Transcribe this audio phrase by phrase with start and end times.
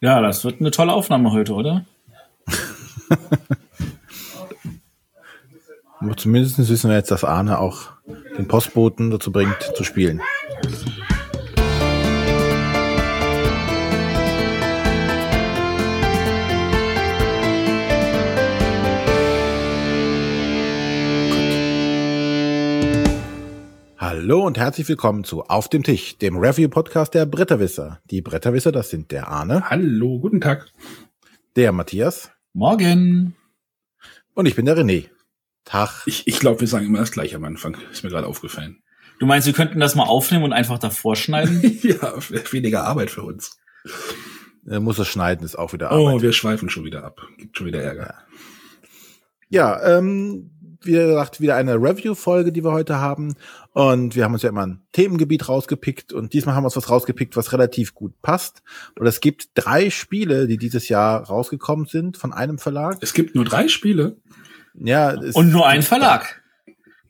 [0.00, 1.84] Ja, das wird eine tolle Aufnahme heute, oder?
[6.16, 7.92] Zumindest wissen wir jetzt, dass Arne auch
[8.36, 10.20] den Postboten dazu bringt, zu spielen.
[24.24, 28.00] Hallo und herzlich willkommen zu Auf dem Tisch, dem Review-Podcast der Bretterwisser.
[28.06, 29.68] Die Bretterwisser, das sind der Arne.
[29.68, 30.72] Hallo, guten Tag.
[31.56, 32.30] Der Matthias.
[32.54, 33.36] Morgen.
[34.32, 35.10] Und ich bin der René.
[35.66, 36.04] Tag.
[36.06, 37.76] Ich, ich glaube, wir sagen immer das gleiche am Anfang.
[37.92, 38.82] Ist mir gerade aufgefallen.
[39.18, 41.60] Du meinst, wir könnten das mal aufnehmen und einfach davor schneiden?
[41.82, 42.14] ja,
[42.50, 43.58] weniger Arbeit für uns.
[44.64, 46.14] Er muss es schneiden, ist auch wieder oh, Arbeit.
[46.14, 47.20] Oh, wir schweifen schon wieder ab.
[47.36, 48.06] Gibt schon wieder Ärger.
[48.06, 48.14] Ja,
[49.82, 50.50] ähm,
[50.82, 53.36] wie gesagt, wieder eine Review-Folge, die wir heute haben.
[53.72, 56.12] Und wir haben uns ja immer ein Themengebiet rausgepickt.
[56.12, 58.62] Und diesmal haben wir uns was rausgepickt, was relativ gut passt.
[58.98, 62.98] Und es gibt drei Spiele, die dieses Jahr rausgekommen sind von einem Verlag.
[63.00, 64.16] Es gibt nur drei Spiele?
[64.74, 65.16] Ja.
[65.34, 66.42] Und nur ein Verlag.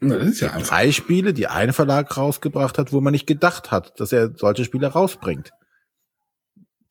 [0.01, 3.71] Ja, das ist ja drei Spiele, die ein Verlag rausgebracht hat, wo man nicht gedacht
[3.71, 5.51] hat, dass er solche Spiele rausbringt.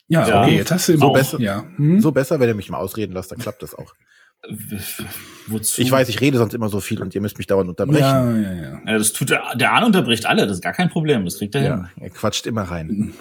[0.07, 0.41] Ja, ja.
[0.41, 1.63] okay, jetzt hast du so besser, ja.
[1.75, 2.01] Hm?
[2.01, 3.93] so besser, wenn ihr mich mal ausreden lasst, dann klappt das auch.
[5.47, 5.81] Wozu?
[5.81, 8.01] Ich weiß, ich rede sonst immer so viel und ihr müsst mich dauernd unterbrechen.
[8.01, 8.81] Ja, ja, ja.
[8.85, 11.55] ja das tut der, der Arne unterbricht alle, das ist gar kein Problem, das kriegt
[11.55, 11.87] er ja, hin.
[12.01, 13.13] Er quatscht immer rein.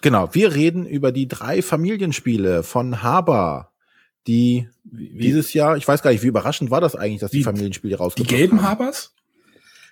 [0.00, 3.72] Genau, wir reden über die drei Familienspiele von Haber,
[4.26, 7.38] die wie, dieses Jahr, ich weiß gar nicht, wie überraschend war das eigentlich, dass die,
[7.38, 8.38] die Familienspiele rausgekommen sind.
[8.38, 9.14] Die gelben Habers?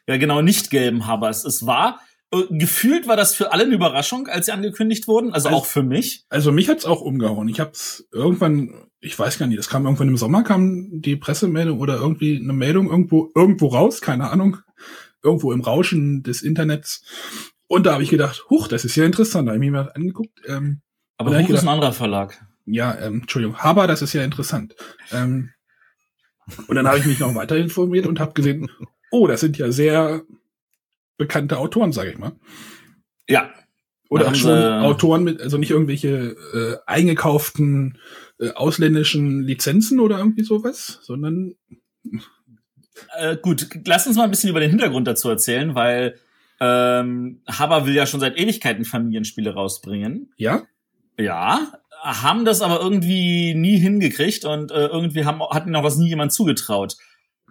[0.06, 1.44] Ja, genau, nicht gelben Habers.
[1.44, 2.11] Es war äh,
[2.50, 5.82] gefühlt war das für alle eine Überraschung, als sie angekündigt wurden, also, also auch für
[5.82, 6.24] mich.
[6.30, 7.48] Also mich hat's auch umgehauen.
[7.48, 11.78] Ich hab's irgendwann, ich weiß gar nicht, das kam irgendwann im Sommer, kam die Pressemeldung
[11.78, 14.58] oder irgendwie eine Meldung irgendwo irgendwo raus, keine Ahnung,
[15.22, 17.02] irgendwo im Rauschen des Internets.
[17.66, 19.48] Und da habe ich gedacht, huch, das ist ja interessant.
[19.48, 20.40] Da habe ich mir mal angeguckt.
[20.46, 20.80] Ähm,
[21.16, 22.46] Aber Huch ist ein anderer Verlag.
[22.64, 24.74] Ja, ähm, Entschuldigung, Haber, das ist ja interessant.
[25.10, 25.50] Ähm,
[26.66, 28.70] und dann habe ich mich noch weiter informiert und habe gesehen,
[29.10, 30.22] oh, das sind ja sehr
[31.22, 32.32] bekannte Autoren, sage ich mal.
[33.28, 33.50] Ja.
[34.08, 37.98] Oder schon Autoren mit, also nicht irgendwelche äh, eingekauften
[38.38, 41.54] äh, ausländischen Lizenzen oder irgendwie sowas, sondern
[43.16, 46.18] äh, gut, lass uns mal ein bisschen über den Hintergrund dazu erzählen, weil
[46.60, 50.30] ähm, Haber will ja schon seit Ewigkeiten Familienspiele rausbringen.
[50.36, 50.62] Ja?
[51.18, 51.72] Ja,
[52.02, 56.08] haben das aber irgendwie nie hingekriegt und äh, irgendwie haben, hat ihnen auch was nie
[56.08, 56.96] jemand zugetraut.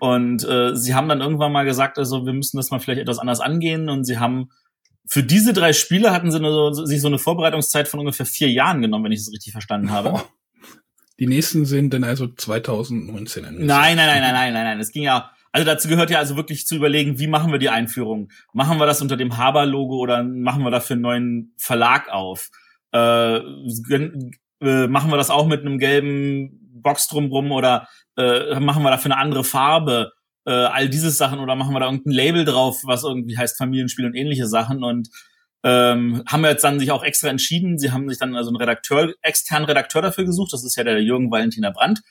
[0.02, 3.20] Und äh, sie haben dann irgendwann mal gesagt, also wir müssen das mal vielleicht etwas
[3.20, 3.88] anders angehen.
[3.88, 4.50] Und sie haben
[5.06, 8.82] für diese drei Spiele hatten sie so, sich so eine Vorbereitungszeit von ungefähr vier Jahren
[8.82, 10.14] genommen, wenn ich das richtig verstanden habe.
[10.16, 10.22] Oh.
[11.20, 13.44] Die nächsten sind dann also 2019.
[13.44, 14.80] Nein, nein, nein, nein, nein, nein, nein.
[14.80, 17.70] Es ging ja, also dazu gehört ja also wirklich zu überlegen, wie machen wir die
[17.70, 18.30] Einführung?
[18.54, 22.50] Machen wir das unter dem Haber-Logo oder machen wir dafür einen neuen Verlag auf?
[22.92, 27.88] Äh, äh, machen wir das auch mit einem gelben Box drumrum oder
[28.22, 30.12] äh, machen wir dafür eine andere Farbe,
[30.46, 34.06] äh, all diese Sachen oder machen wir da irgendein Label drauf, was irgendwie heißt Familienspiel
[34.06, 35.10] und ähnliche Sachen und
[35.64, 37.78] ähm, haben jetzt dann sich auch extra entschieden.
[37.78, 40.54] Sie haben sich dann also einen Redakteur, externen Redakteur dafür gesucht.
[40.54, 42.02] Das ist ja der Jürgen Valentiner Brandt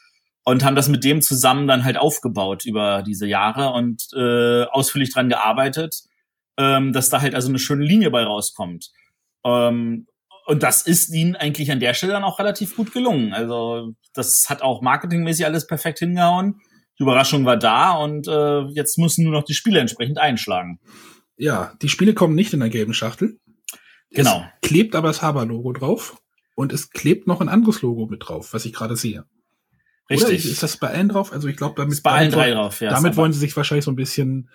[0.44, 5.12] und haben das mit dem zusammen dann halt aufgebaut über diese Jahre und äh, ausführlich
[5.12, 6.02] dran gearbeitet,
[6.56, 8.90] ähm, dass da halt also eine schöne Linie bei rauskommt.
[9.44, 10.06] Ähm,
[10.50, 13.32] und das ist ihnen eigentlich an der Stelle dann auch relativ gut gelungen.
[13.32, 16.60] Also das hat auch marketingmäßig alles perfekt hingehauen.
[16.98, 20.80] Die Überraschung war da und äh, jetzt müssen nur noch die Spiele entsprechend einschlagen.
[21.36, 23.38] Ja, die Spiele kommen nicht in der gelben Schachtel.
[24.10, 24.44] Genau.
[24.60, 26.20] Es klebt aber das Haber-Logo drauf
[26.56, 29.26] und es klebt noch ein anderes Logo mit drauf, was ich gerade sehe.
[30.10, 30.26] Richtig.
[30.26, 31.32] Oder ist das bei allen drauf?
[31.32, 32.80] Also ich glaube, damit ist bei allen drei drauf.
[32.80, 34.50] Ja, damit wollen sie sich wahrscheinlich so ein bisschen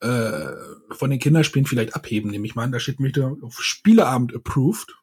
[0.00, 0.48] äh,
[0.90, 2.72] von den Kinderspielen vielleicht abheben, nehme ich mal an.
[2.72, 4.96] Da steht wieder auf Spieleabend approved.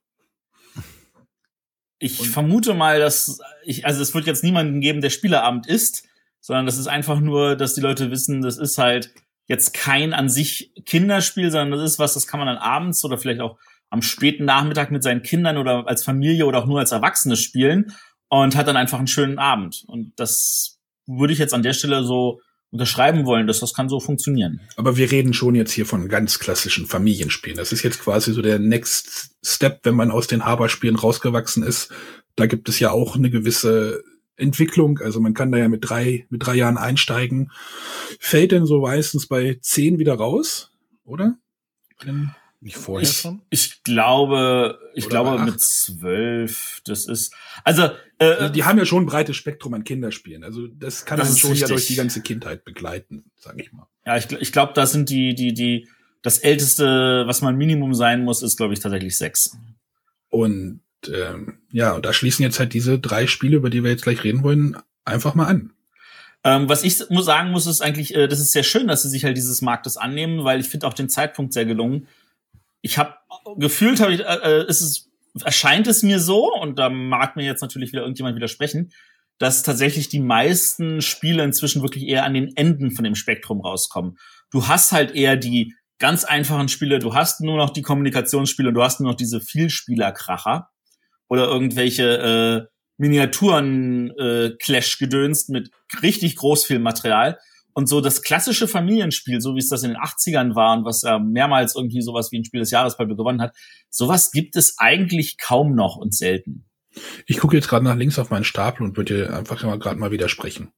[2.05, 6.07] Ich und vermute mal, dass ich, also es wird jetzt niemanden geben, der Spieleabend ist,
[6.39, 9.11] sondern das ist einfach nur, dass die Leute wissen, das ist halt
[9.47, 13.17] jetzt kein an sich Kinderspiel, sondern das ist was, das kann man dann abends oder
[13.17, 13.57] vielleicht auch
[13.89, 17.93] am späten Nachmittag mit seinen Kindern oder als Familie oder auch nur als Erwachsene spielen
[18.29, 19.83] und hat dann einfach einen schönen Abend.
[19.87, 22.41] Und das würde ich jetzt an der Stelle so
[22.75, 24.61] unterschreiben wollen, dass das kann so funktionieren.
[24.75, 27.57] Aber wir reden schon jetzt hier von ganz klassischen Familienspielen.
[27.57, 31.91] Das ist jetzt quasi so der Next Step, wenn man aus den Haberspielen rausgewachsen ist.
[32.35, 34.03] Da gibt es ja auch eine gewisse
[34.35, 34.99] Entwicklung.
[34.99, 37.51] Also man kann da ja mit drei, mit drei Jahren einsteigen.
[38.19, 40.71] Fällt denn so meistens bei zehn wieder raus,
[41.05, 41.37] oder?
[42.65, 43.43] Nicht vorher ich, schon?
[43.51, 47.31] Ich glaube, ich Oder glaube mit zwölf, das ist,
[47.63, 47.83] also,
[48.17, 50.43] äh, also die haben ja schon ein breites Spektrum an Kinderspielen.
[50.43, 51.61] Also das kann man schon richtig.
[51.61, 53.85] ja durch die ganze Kindheit begleiten, sage ich mal.
[54.03, 55.87] Ja, ich, ich glaube, da sind die, die, die,
[56.23, 59.55] das älteste, was man Minimum sein muss, ist, glaube ich, tatsächlich sechs.
[60.29, 64.05] Und ähm, ja, und da schließen jetzt halt diese drei Spiele, über die wir jetzt
[64.05, 65.71] gleich reden wollen, einfach mal an.
[66.43, 69.09] Ähm, was ich muss sagen muss, ist eigentlich, äh, das ist sehr schön, dass sie
[69.09, 72.07] sich halt dieses Marktes annehmen, weil ich finde auch den Zeitpunkt sehr gelungen.
[72.85, 73.15] Ich habe
[73.57, 75.09] gefühlt, habe ich, äh, äh, ist es
[75.43, 78.91] erscheint es mir so, und da mag mir jetzt natürlich wieder irgendjemand widersprechen,
[79.39, 84.19] dass tatsächlich die meisten Spiele inzwischen wirklich eher an den Enden von dem Spektrum rauskommen.
[84.51, 88.75] Du hast halt eher die ganz einfachen Spiele, du hast nur noch die Kommunikationsspiele und
[88.75, 90.69] du hast nur noch diese Vielspielerkracher
[91.27, 94.51] oder irgendwelche äh, Miniaturen äh,
[95.47, 95.71] mit
[96.03, 97.39] richtig groß viel Material.
[97.77, 101.01] Und so das klassische Familienspiel, so wie es das in den 80ern war und was
[101.01, 103.53] ja mehrmals irgendwie sowas wie ein Spiel des Jahres bei mir gewonnen hat,
[103.89, 106.63] sowas gibt es eigentlich kaum noch und selten.
[107.25, 109.99] Ich gucke jetzt gerade nach links auf meinen Stapel und würde dir einfach mal gerade
[109.99, 110.71] mal widersprechen.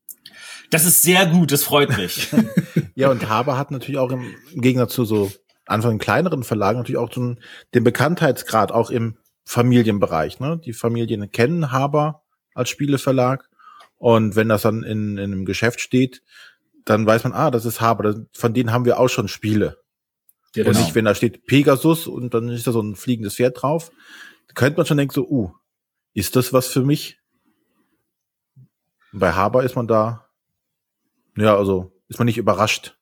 [0.72, 2.30] Das ist sehr gut, das freut mich.
[2.96, 5.32] ja, und Haber hat natürlich auch im, im Gegensatz zu so
[5.68, 7.36] Anfang kleineren Verlagen natürlich auch so
[7.76, 10.40] den Bekanntheitsgrad auch im Familienbereich.
[10.40, 10.60] Ne?
[10.66, 12.24] Die Familien kennen Haber
[12.56, 13.48] als Spieleverlag
[13.98, 16.24] und wenn das dann in, in einem Geschäft steht,
[16.88, 19.78] dann weiß man, ah, das ist Haber, von denen haben wir auch schon Spiele.
[20.56, 20.80] Ja, und genau.
[20.80, 23.92] nicht, wenn da steht Pegasus und dann ist da so ein fliegendes Pferd drauf,
[24.56, 25.51] könnte man schon denken so, uh,
[26.13, 27.19] ist das was für mich?
[29.12, 30.25] Und bei Haber ist man da,
[31.36, 32.98] ja, also ist man nicht überrascht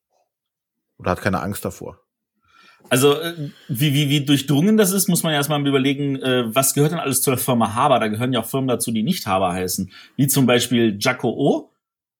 [0.97, 1.99] oder hat keine Angst davor.
[2.89, 6.73] Also äh, wie, wie, wie durchdrungen das ist, muss man ja erstmal überlegen, äh, was
[6.73, 7.99] gehört denn alles zur Firma Haber?
[7.99, 9.91] Da gehören ja auch Firmen dazu, die nicht Haber heißen.
[10.15, 11.71] Wie zum Beispiel Jaco O,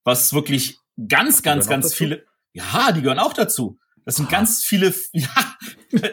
[0.03, 2.25] was wirklich ganz, ganz, ganz viele.
[2.53, 3.79] Ja, die gehören auch dazu.
[4.05, 4.37] Das sind Aha.
[4.37, 4.93] ganz viele.
[5.13, 6.09] Ja.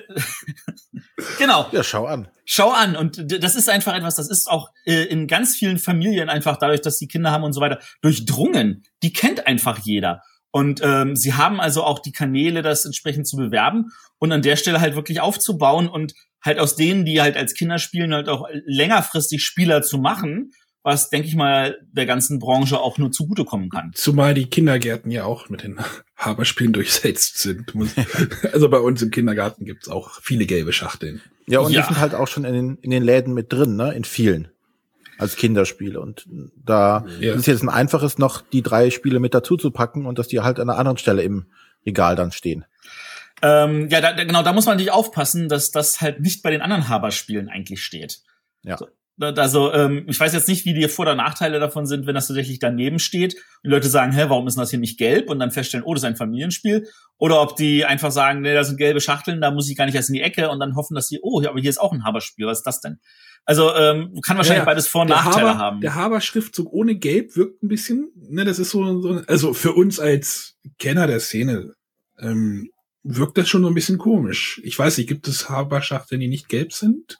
[1.38, 1.66] genau.
[1.72, 2.28] Ja, schau an.
[2.44, 2.94] Schau an.
[2.96, 6.80] Und das ist einfach etwas, das ist auch äh, in ganz vielen Familien einfach dadurch,
[6.80, 8.84] dass die Kinder haben und so weiter, durchdrungen.
[9.02, 10.22] Die kennt einfach jeder.
[10.52, 14.56] Und ähm, sie haben also auch die Kanäle, das entsprechend zu bewerben und an der
[14.56, 16.14] Stelle halt wirklich aufzubauen und
[16.44, 20.52] halt aus denen, die halt als Kinder spielen, halt auch längerfristig Spieler zu machen
[20.82, 23.92] was, denke ich mal, der ganzen Branche auch nur zugutekommen kann.
[23.94, 25.78] Zumal die Kindergärten ja auch mit den
[26.16, 27.72] Haberspielen durchsetzt sind.
[28.52, 31.20] also bei uns im Kindergarten gibt's auch viele gelbe Schachteln.
[31.46, 31.80] Ja, und ja.
[31.80, 33.92] die sind halt auch schon in den, in den Läden mit drin, ne?
[33.94, 34.48] In vielen.
[35.18, 36.00] Als Kinderspiele.
[36.00, 36.26] Und
[36.64, 37.34] da ja.
[37.34, 40.40] ist jetzt ein einfaches noch, die drei Spiele mit dazu zu packen und dass die
[40.40, 41.46] halt an einer anderen Stelle im
[41.86, 42.64] Regal dann stehen.
[43.40, 46.60] Ähm, ja, da, genau, da muss man natürlich aufpassen, dass das halt nicht bei den
[46.60, 48.20] anderen Haberspielen eigentlich steht.
[48.62, 48.78] Ja.
[48.78, 48.88] So,
[49.20, 52.28] also, ähm, ich weiß jetzt nicht, wie die Vor- oder Nachteile davon sind, wenn das
[52.28, 55.30] tatsächlich daneben steht und die Leute sagen, hä, warum ist das hier nicht gelb?
[55.30, 56.88] Und dann feststellen, oh, das ist ein Familienspiel.
[57.18, 59.94] Oder ob die einfach sagen, nee, da sind gelbe Schachteln, da muss ich gar nicht
[59.94, 62.04] erst in die Ecke und dann hoffen, dass sie, oh, aber hier ist auch ein
[62.04, 62.98] Haberspiel, was ist das denn?
[63.44, 65.80] Also ähm, kann wahrscheinlich ja, beides Vor- und Nachteile Haber, haben.
[65.80, 69.98] Der Haber-Schriftzug ohne Gelb wirkt ein bisschen, ne, das ist so, so also für uns
[69.98, 71.74] als Kenner der Szene
[72.18, 72.70] ähm,
[73.02, 74.60] wirkt das schon so ein bisschen komisch.
[74.64, 77.18] Ich weiß nicht, gibt es Haber-Schachteln, die nicht gelb sind?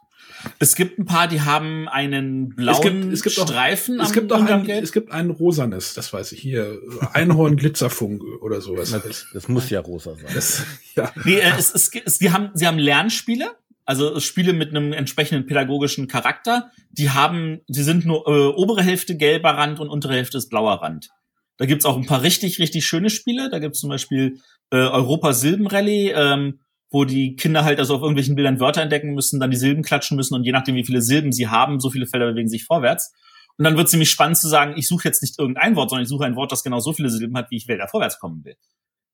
[0.59, 4.13] Es gibt ein paar, die haben einen blauen es gibt, es gibt Streifen auch, es
[4.13, 6.81] gibt auch ein, Es gibt ein rosanes, das weiß ich hier.
[7.13, 8.91] Einhorn Glitzerfunk oder sowas.
[8.91, 10.31] Das, das muss ja rosa sein.
[10.35, 10.65] Das,
[10.97, 11.13] ja.
[11.25, 15.47] Nee, äh, es, es, es, die haben, sie haben Lernspiele, also Spiele mit einem entsprechenden
[15.47, 16.71] pädagogischen Charakter.
[16.91, 20.83] Die haben, die sind nur äh, obere Hälfte gelber Rand und untere Hälfte ist blauer
[20.83, 21.11] Rand.
[21.59, 23.51] Da gibt's auch ein paar richtig, richtig schöne Spiele.
[23.51, 24.41] Da gibt's zum Beispiel
[24.71, 26.13] äh, Europa Silbenrallye.
[26.13, 26.59] Ähm,
[26.93, 30.17] wo die Kinder halt also auf irgendwelchen Bildern Wörter entdecken müssen, dann die Silben klatschen
[30.17, 33.15] müssen und je nachdem, wie viele Silben sie haben, so viele Felder bewegen sich vorwärts.
[33.57, 36.05] Und dann wird es nämlich spannend zu sagen, ich suche jetzt nicht irgendein Wort, sondern
[36.05, 38.45] ich suche ein Wort, das genau so viele Silben hat, wie ich Wälder vorwärts kommen
[38.45, 38.57] will.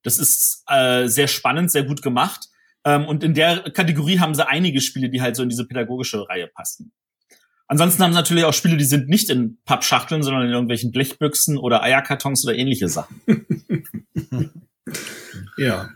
[0.03, 2.49] Das ist äh, sehr spannend, sehr gut gemacht.
[2.85, 6.29] Ähm, und in der Kategorie haben sie einige Spiele, die halt so in diese pädagogische
[6.29, 6.93] Reihe passen.
[7.69, 11.59] Ansonsten haben sie natürlich auch Spiele, die sind nicht in Pappschachteln, sondern in irgendwelchen Blechbüchsen
[11.59, 13.21] oder Eierkartons oder ähnliche Sachen.
[15.59, 15.91] ja.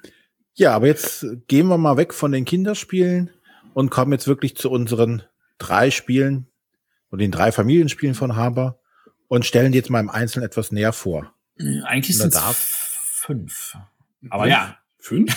[0.55, 3.31] Ja, aber jetzt gehen wir mal weg von den Kinderspielen
[3.75, 5.23] und kommen jetzt wirklich zu unseren
[5.59, 6.47] drei Spielen
[7.11, 8.79] und den drei Familienspielen von Haber
[9.29, 11.33] und stellen die jetzt mal im Einzelnen etwas näher vor.
[11.85, 12.43] Eigentlich sind es
[13.23, 13.77] fünf.
[14.31, 14.77] Aber ja.
[14.99, 15.35] Fünf?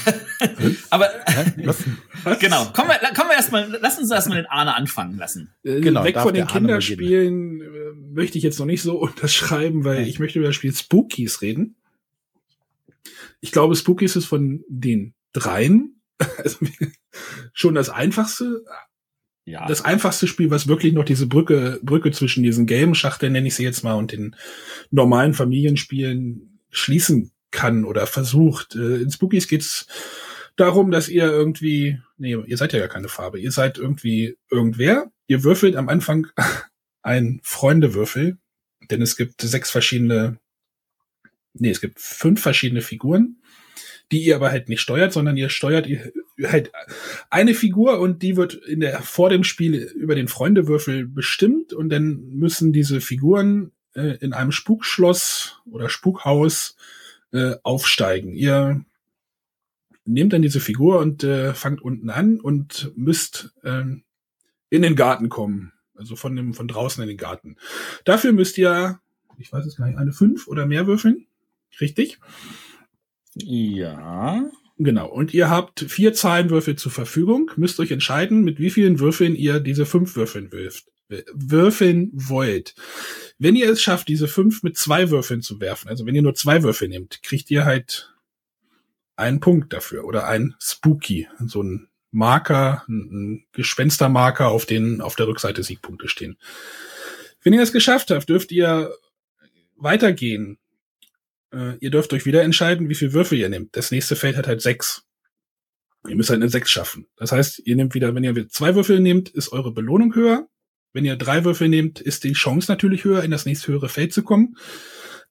[0.58, 0.86] fünf?
[0.92, 1.10] Aber
[1.64, 1.78] Was?
[2.40, 5.56] genau, kommen wir, kommen wir erstmal, lass uns erstmal den Arne anfangen lassen.
[5.64, 7.66] Äh, genau, Weg von den Kinderspielen äh,
[8.14, 11.78] möchte ich jetzt noch nicht so unterschreiben, weil ich möchte über das Spiel Spookies reden.
[13.40, 16.02] Ich glaube, Spookies ist von den dreien
[16.38, 16.66] also,
[17.54, 18.64] schon das einfachste.
[19.48, 19.68] Ja.
[19.68, 23.56] Das einfachste Spiel, was wirklich noch diese Brücke, Brücke zwischen diesen gelben Schachteln, nenne ich
[23.56, 24.36] sie jetzt mal, und den
[24.90, 28.76] normalen Familienspielen schließen kann oder versucht.
[28.76, 29.86] Äh, in Spookies geht's
[30.56, 35.12] darum, dass ihr irgendwie, nee, ihr seid ja gar keine Farbe, ihr seid irgendwie irgendwer.
[35.28, 36.28] Ihr würfelt am Anfang
[37.04, 38.38] ein Freundewürfel,
[38.90, 40.40] denn es gibt sechs verschiedene
[41.60, 43.38] nee, es gibt fünf verschiedene Figuren,
[44.12, 45.88] die ihr aber halt nicht steuert, sondern ihr steuert,
[46.44, 46.72] halt
[47.30, 51.90] eine Figur und die wird in der vor dem Spiel über den Freundewürfel bestimmt und
[51.90, 56.76] dann müssen diese Figuren äh, in einem Spukschloss oder Spukhaus
[57.32, 58.34] äh, aufsteigen.
[58.34, 58.86] Ihr
[60.06, 63.84] nehmt dann diese Figur und äh, fangt unten an und müsst äh,
[64.70, 65.74] in den Garten kommen.
[65.96, 67.56] Also von dem von draußen in den Garten.
[68.04, 69.00] Dafür müsst ihr,
[69.38, 71.26] ich weiß es gar nicht, eine fünf oder mehr würfeln.
[71.80, 72.20] Richtig?
[73.36, 74.50] Ja.
[74.78, 75.10] Genau.
[75.10, 79.60] Und ihr habt vier Zahlenwürfel zur Verfügung, müsst euch entscheiden, mit wie vielen Würfeln ihr
[79.60, 80.86] diese fünf Würfeln wirft.
[81.34, 82.76] Würfeln wollt.
[83.38, 86.34] Wenn ihr es schafft, diese fünf mit zwei Würfeln zu werfen, also wenn ihr nur
[86.34, 88.16] zwei Würfel nehmt, kriegt ihr halt
[89.16, 95.28] einen Punkt dafür oder ein Spooky, so ein Marker, ein Gespenstermarker, auf den auf der
[95.28, 96.38] Rückseite Siegpunkte stehen.
[97.44, 98.92] Wenn ihr es geschafft habt, dürft ihr
[99.76, 100.58] weitergehen
[101.56, 103.76] äh, ihr dürft euch wieder entscheiden, wie viel Würfel ihr nehmt.
[103.76, 105.04] Das nächste Feld hat halt sechs.
[106.08, 107.08] Ihr müsst halt eine sechs schaffen.
[107.16, 110.48] Das heißt, ihr nehmt wieder, wenn ihr zwei Würfel nehmt, ist eure Belohnung höher.
[110.94, 114.14] Wenn ihr drei Würfel nehmt, ist die Chance natürlich höher, in das nächste höhere Feld
[114.14, 114.56] zu kommen.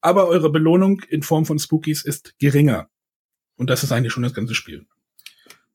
[0.01, 2.89] Aber eure Belohnung in Form von Spookies ist geringer.
[3.57, 4.85] Und das ist eigentlich schon das ganze Spiel.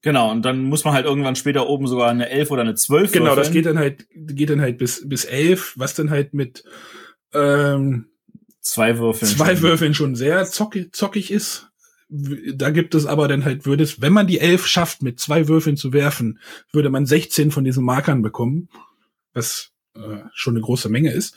[0.01, 3.11] Genau, und dann muss man halt irgendwann später oben sogar eine 11 oder eine 12
[3.11, 3.43] Genau, würfeln.
[3.43, 6.63] das geht dann halt, geht dann halt bis, bis 11, was dann halt mit,
[7.33, 8.08] ähm,
[8.69, 9.31] Zwei Würfeln.
[9.31, 9.61] Zwei schon.
[9.63, 11.67] Würfeln schon sehr zockig, zockig ist.
[12.09, 15.47] Da gibt es aber dann halt, würde es, wenn man die elf schafft, mit zwei
[15.47, 16.39] Würfeln zu werfen,
[16.71, 18.69] würde man 16 von diesen Markern bekommen,
[19.33, 21.35] was äh, schon eine große Menge ist.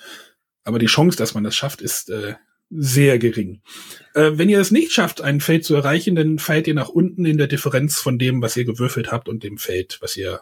[0.65, 2.35] Aber die Chance, dass man das schafft, ist äh,
[2.71, 3.61] sehr gering.
[4.15, 7.27] Äh, wenn ihr es nicht schafft, ein Feld zu erreichen, dann fallt ihr nach unten
[7.27, 10.41] in der Differenz von dem, was ihr gewürfelt habt und dem Feld, was ihr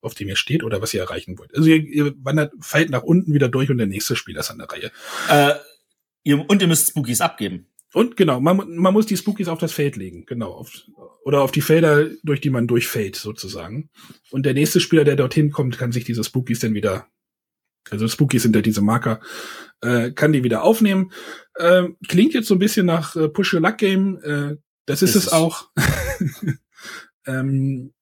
[0.00, 1.54] auf dem ihr steht oder was ihr erreichen wollt.
[1.54, 4.58] Also ihr, ihr wandert, fallt nach unten wieder durch und der nächste Spieler ist an
[4.58, 4.90] der Reihe.
[5.28, 5.58] Äh,
[6.26, 7.68] Ihr, und ihr müsst Spookies abgeben.
[7.92, 10.50] Und genau, man, man muss die Spookies auf das Feld legen, genau.
[10.50, 10.72] Auf,
[11.24, 13.90] oder auf die Felder, durch die man durchfällt, sozusagen.
[14.32, 17.06] Und der nächste Spieler, der dorthin kommt, kann sich diese Spookies dann wieder,
[17.90, 19.20] also Spookies sind ja diese Marker,
[19.82, 21.12] äh, kann die wieder aufnehmen.
[21.54, 24.18] Äh, klingt jetzt so ein bisschen nach äh, Push Your Luck Game.
[24.24, 25.70] Äh, das ist, ist es auch.
[27.26, 27.94] ähm,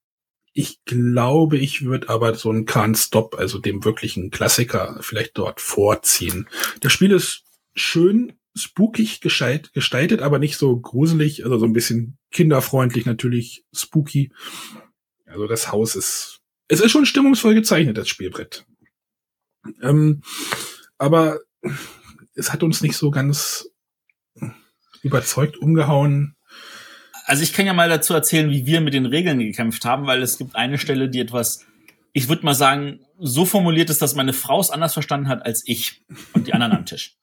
[0.55, 5.61] ich glaube, ich würde aber so einen Can't Stop, also dem wirklichen Klassiker, vielleicht dort
[5.61, 6.49] vorziehen.
[6.81, 13.05] Das Spiel ist schön spookig gestaltet, aber nicht so gruselig, also so ein bisschen kinderfreundlich
[13.05, 14.33] natürlich, spooky.
[15.27, 18.65] Also das Haus ist, es ist schon stimmungsvoll gezeichnet, das Spielbrett.
[19.83, 20.23] Ähm,
[20.99, 21.41] aber
[22.35, 23.69] es hat uns nicht so ganz
[25.03, 26.37] überzeugt umgehauen.
[27.27, 30.23] Also ich kann ja mal dazu erzählen, wie wir mit den Regeln gekämpft haben, weil
[30.23, 31.65] es gibt eine Stelle, die etwas,
[32.13, 35.63] ich würde mal sagen, so formuliert ist, dass meine Frau es anders verstanden hat als
[35.67, 36.05] ich
[36.35, 37.17] und die anderen am Tisch.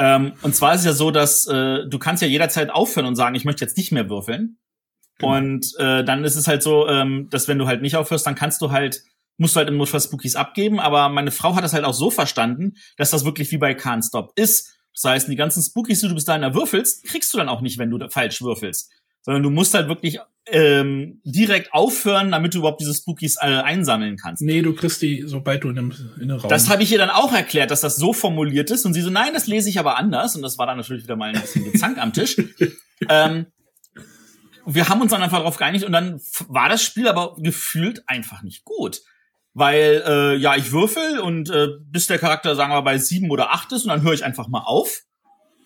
[0.00, 3.16] Ähm, und zwar ist es ja so, dass äh, du kannst ja jederzeit aufhören und
[3.16, 4.58] sagen, ich möchte jetzt nicht mehr würfeln.
[5.18, 5.36] Genau.
[5.36, 8.34] Und äh, dann ist es halt so, ähm, dass wenn du halt nicht aufhörst, dann
[8.34, 9.02] kannst du halt,
[9.36, 10.80] musst du halt im Notfall Spookies abgeben.
[10.80, 14.06] Aber meine Frau hat das halt auch so verstanden, dass das wirklich wie bei Can't
[14.06, 14.74] Stop ist.
[14.94, 17.78] Das heißt, die ganzen Spookies, die du bis dahin erwürfelst, kriegst du dann auch nicht,
[17.78, 18.90] wenn du falsch würfelst
[19.22, 24.16] sondern du musst halt wirklich ähm, direkt aufhören, damit du überhaupt diese Spookies äh, einsammeln
[24.16, 24.42] kannst.
[24.42, 26.48] Nee, du kriegst die, sobald du in einem, in einem Raum.
[26.48, 28.84] Das habe ich ihr dann auch erklärt, dass das so formuliert ist.
[28.86, 30.36] Und sie so, nein, das lese ich aber anders.
[30.36, 32.36] Und das war dann natürlich wieder mal ein bisschen Gezank am Tisch.
[33.08, 33.46] ähm,
[34.66, 38.42] wir haben uns dann einfach darauf geeinigt und dann war das Spiel aber gefühlt einfach
[38.42, 39.00] nicht gut.
[39.52, 43.52] Weil, äh, ja, ich würfel und äh, bis der Charakter, sagen wir, bei sieben oder
[43.52, 45.02] acht ist und dann höre ich einfach mal auf.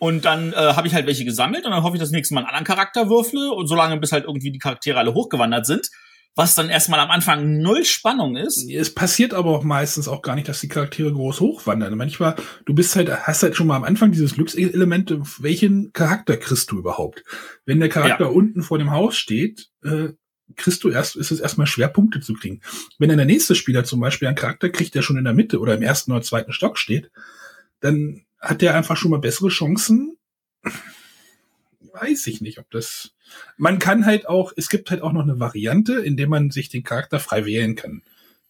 [0.05, 2.35] Und dann äh, habe ich halt welche gesammelt und dann hoffe ich, dass ich nächstes
[2.35, 5.89] Mal einen anderen Charakter würfle und solange bis halt irgendwie die Charaktere alle hochgewandert sind.
[6.35, 8.69] Was dann erstmal am Anfang null Spannung ist.
[8.69, 11.97] Es passiert aber auch meistens auch gar nicht, dass die Charaktere groß hochwandern.
[11.97, 16.71] Manchmal, du bist halt, hast halt schon mal am Anfang dieses Glückselement, welchen Charakter kriegst
[16.71, 17.25] du überhaupt?
[17.65, 18.31] Wenn der Charakter ja.
[18.31, 20.09] unten vor dem Haus steht, äh,
[20.57, 22.61] kriegst du erst, ist es erstmal schwer, Punkte zu kriegen.
[22.99, 25.61] Wenn dann der nächste Spieler zum Beispiel einen Charakter kriegt, der schon in der Mitte
[25.61, 27.11] oder im ersten oder zweiten Stock steht,
[27.81, 30.17] dann hat der einfach schon mal bessere Chancen.
[31.93, 33.13] Weiß ich nicht, ob das.
[33.57, 36.69] Man kann halt auch, es gibt halt auch noch eine Variante, in der man sich
[36.69, 38.03] den Charakter frei wählen kann.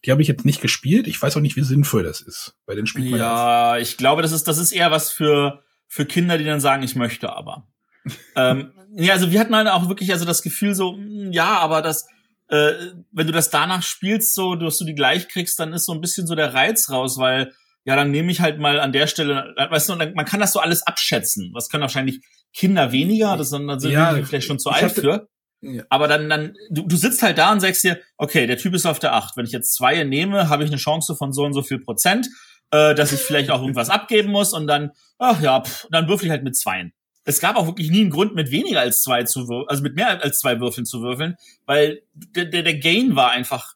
[0.03, 1.07] Die habe ich jetzt nicht gespielt.
[1.07, 2.55] Ich weiß auch nicht, wie sinnvoll das ist.
[2.65, 3.17] Bei den Spielen.
[3.17, 6.83] Ja, ich glaube, das ist, das ist eher was für, für Kinder, die dann sagen,
[6.83, 7.67] ich möchte aber.
[8.35, 11.81] ähm, ja, also wir hatten halt auch wirklich also das Gefühl so, hm, ja, aber
[11.81, 12.07] das,
[12.49, 12.73] äh,
[13.11, 16.01] wenn du das danach spielst, so, dass du die gleich kriegst, dann ist so ein
[16.01, 17.53] bisschen so der Reiz raus, weil
[17.85, 20.59] ja, dann nehme ich halt mal an der Stelle, weißt du, man kann das so
[20.59, 21.51] alles abschätzen.
[21.53, 22.19] Was können wahrscheinlich
[22.51, 25.27] Kinder weniger, das sind, dann sind ja, die vielleicht schon zu alt für.
[25.61, 25.83] Ja.
[25.89, 28.85] Aber dann, dann, du, du sitzt halt da und sagst dir, okay, der Typ ist
[28.85, 29.37] auf der acht.
[29.37, 32.27] Wenn ich jetzt zwei nehme, habe ich eine Chance von so und so viel Prozent,
[32.71, 36.25] äh, dass ich vielleicht auch irgendwas abgeben muss und dann, ach ja, pff, dann würfel
[36.25, 36.93] ich halt mit zweien.
[37.23, 39.95] es gab auch wirklich nie einen Grund, mit weniger als zwei zu würfeln, also mit
[39.95, 43.73] mehr als zwei Würfeln zu würfeln, weil der, der, der Gain war einfach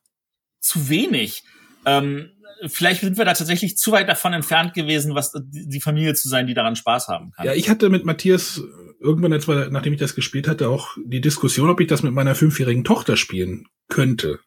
[0.60, 1.44] zu wenig.
[1.86, 2.32] Ähm,
[2.68, 6.48] vielleicht sind wir da tatsächlich zu weit davon entfernt gewesen, was die Familie zu sein,
[6.48, 7.46] die daran Spaß haben kann.
[7.46, 8.62] Ja, ich hatte mit Matthias
[9.00, 12.14] irgendwann jetzt mal, nachdem ich das gespielt hatte, auch die Diskussion, ob ich das mit
[12.14, 14.40] meiner fünfjährigen Tochter spielen könnte.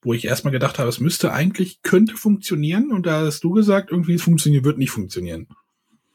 [0.00, 2.92] Wo ich erstmal gedacht habe, es müsste eigentlich, könnte funktionieren.
[2.92, 5.48] Und da hast du gesagt, irgendwie es funktioniert, wird nicht funktionieren.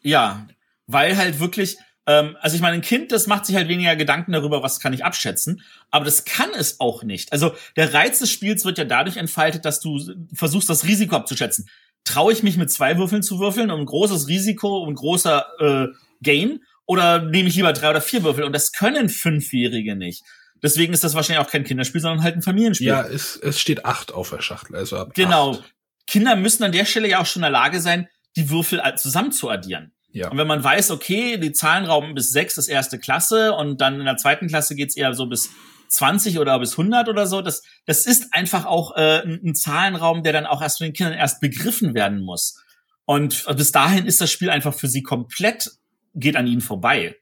[0.02, 0.48] Ja,
[0.88, 4.34] weil halt wirklich, ähm, also ich meine, ein Kind, das macht sich halt weniger Gedanken
[4.34, 7.32] darüber, was kann ich abschätzen, aber das kann es auch nicht.
[7.32, 10.00] Also der Reiz des Spiels wird ja dadurch entfaltet, dass du
[10.34, 11.70] versuchst, das Risiko abzuschätzen.
[12.04, 15.88] Traue ich mich mit zwei Würfeln zu würfeln um ein großes Risiko und großer äh,
[16.22, 18.44] Gain oder nehme ich lieber drei oder vier Würfel?
[18.44, 20.24] Und das können Fünfjährige nicht.
[20.62, 22.88] Deswegen ist das wahrscheinlich auch kein Kinderspiel, sondern halt ein Familienspiel.
[22.88, 25.52] Ja, es, es steht acht auf der Schachtel, also ab Genau.
[25.52, 25.74] Acht.
[26.08, 29.32] Kinder müssen an der Stelle ja auch schon in der Lage sein, die Würfel zusammen
[29.32, 29.93] zu addieren.
[30.14, 30.30] Ja.
[30.30, 34.00] Und wenn man weiß, okay, die Zahlen rauben bis sechs ist erste Klasse und dann
[34.00, 35.50] in der zweiten Klasse geht's eher so bis
[35.88, 40.22] 20 oder bis 100 oder so, das, das ist einfach auch äh, ein, ein Zahlenraum,
[40.22, 42.64] der dann auch erst von den Kindern erst begriffen werden muss.
[43.06, 45.72] Und bis dahin ist das Spiel einfach für sie komplett,
[46.14, 47.16] geht an ihnen vorbei.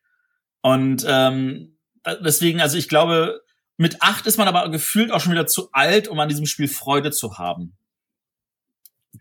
[0.62, 1.78] Und ähm,
[2.24, 3.42] deswegen, also ich glaube,
[3.78, 6.68] mit acht ist man aber gefühlt auch schon wieder zu alt, um an diesem Spiel
[6.68, 7.78] Freude zu haben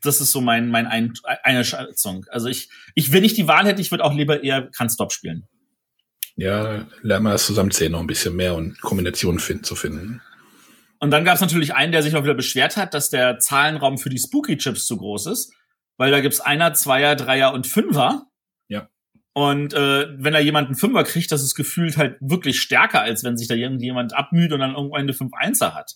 [0.02, 2.26] das ist so mein, mein ein, eine Schätzung.
[2.30, 5.46] Also ich, ich, wenn ich die Wahl hätte, ich würde auch lieber eher Kann-Stop spielen.
[6.36, 10.22] Ja, lernen wir das Zusammenzählen noch ein bisschen mehr und Kombinationen finden, zu finden.
[10.98, 13.98] Und dann gab es natürlich einen, der sich auch wieder beschwert hat, dass der Zahlenraum
[13.98, 15.52] für die Spooky-Chips zu groß ist,
[15.96, 18.26] weil da gibt's Einer, Zweier, Dreier und Fünfer.
[18.68, 18.88] Ja.
[19.32, 23.24] Und äh, wenn da jemand einen Fünfer kriegt, das ist gefühlt halt wirklich stärker, als
[23.24, 25.94] wenn sich da irgendjemand abmüht und dann irgendwann eine 5-1er hat.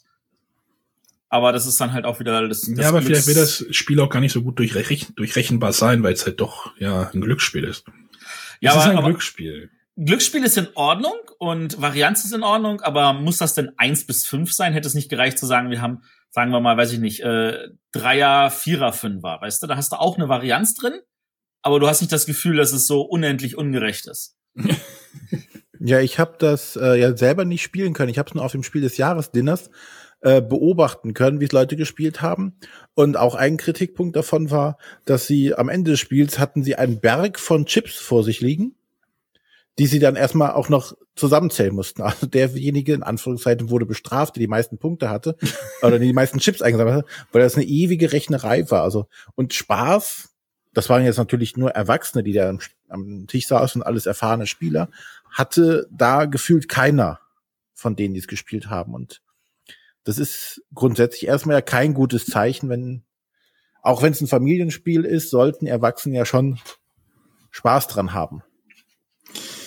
[1.34, 2.60] Aber das ist dann halt auch wieder das.
[2.60, 5.72] das ja, aber Glücks vielleicht wird das Spiel auch gar nicht so gut durchrech durchrechenbar
[5.72, 7.86] sein, weil es halt doch ja ein Glücksspiel ist.
[8.60, 9.68] Ja, es aber, ist ein aber Glücksspiel.
[9.96, 14.24] Glücksspiel ist in Ordnung und Varianz ist in Ordnung, aber muss das denn eins bis
[14.24, 14.74] fünf sein?
[14.74, 17.66] Hätte es nicht gereicht zu sagen, wir haben, sagen wir mal, weiß ich nicht, äh,
[17.90, 19.66] Dreier, Vierer, Fünfer, weißt du?
[19.66, 21.00] Da hast du auch eine Varianz drin,
[21.62, 24.36] aber du hast nicht das Gefühl, dass es so unendlich ungerecht ist.
[25.80, 28.10] ja, ich habe das äh, ja selber nicht spielen können.
[28.10, 29.68] Ich habe es nur auf dem Spiel des Jahres Dinners
[30.24, 32.54] äh, beobachten können, wie es Leute gespielt haben.
[32.94, 36.98] Und auch ein Kritikpunkt davon war, dass sie am Ende des Spiels hatten sie einen
[36.98, 38.74] Berg von Chips vor sich liegen,
[39.78, 42.00] die sie dann erstmal auch noch zusammenzählen mussten.
[42.00, 45.36] Also derjenige in Anführungszeichen wurde bestraft, der die meisten Punkte hatte
[45.82, 48.82] oder die meisten Chips eingesammelt hat, weil das eine ewige Rechnerei war.
[48.82, 50.30] Also und Spaß,
[50.72, 54.46] das waren jetzt natürlich nur Erwachsene, die da am, am Tisch saßen und alles erfahrene
[54.46, 54.88] Spieler,
[55.30, 57.20] hatte da gefühlt keiner
[57.74, 58.94] von denen, die es gespielt haben.
[58.94, 59.20] Und
[60.04, 63.04] das ist grundsätzlich erstmal ja kein gutes Zeichen, wenn,
[63.82, 66.58] auch wenn es ein Familienspiel ist, sollten Erwachsene ja schon
[67.50, 68.42] Spaß dran haben.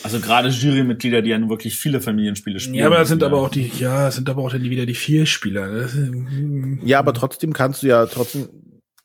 [0.04, 2.76] Also gerade Jurymitglieder, die ja wirklich viele Familienspiele spielen.
[2.76, 5.26] Ja, aber das sind aber auch die, ja, sind aber auch dann wieder die vier
[5.26, 5.68] Spieler.
[5.68, 6.80] Ne?
[6.84, 8.48] Ja, aber trotzdem kannst du ja trotzdem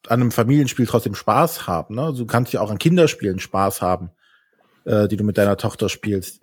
[0.07, 1.97] an einem Familienspiel trotzdem Spaß haben.
[1.97, 2.03] Ne?
[2.03, 4.11] Also du kannst ja auch an Kinderspielen Spaß haben,
[4.85, 6.41] äh, die du mit deiner Tochter spielst.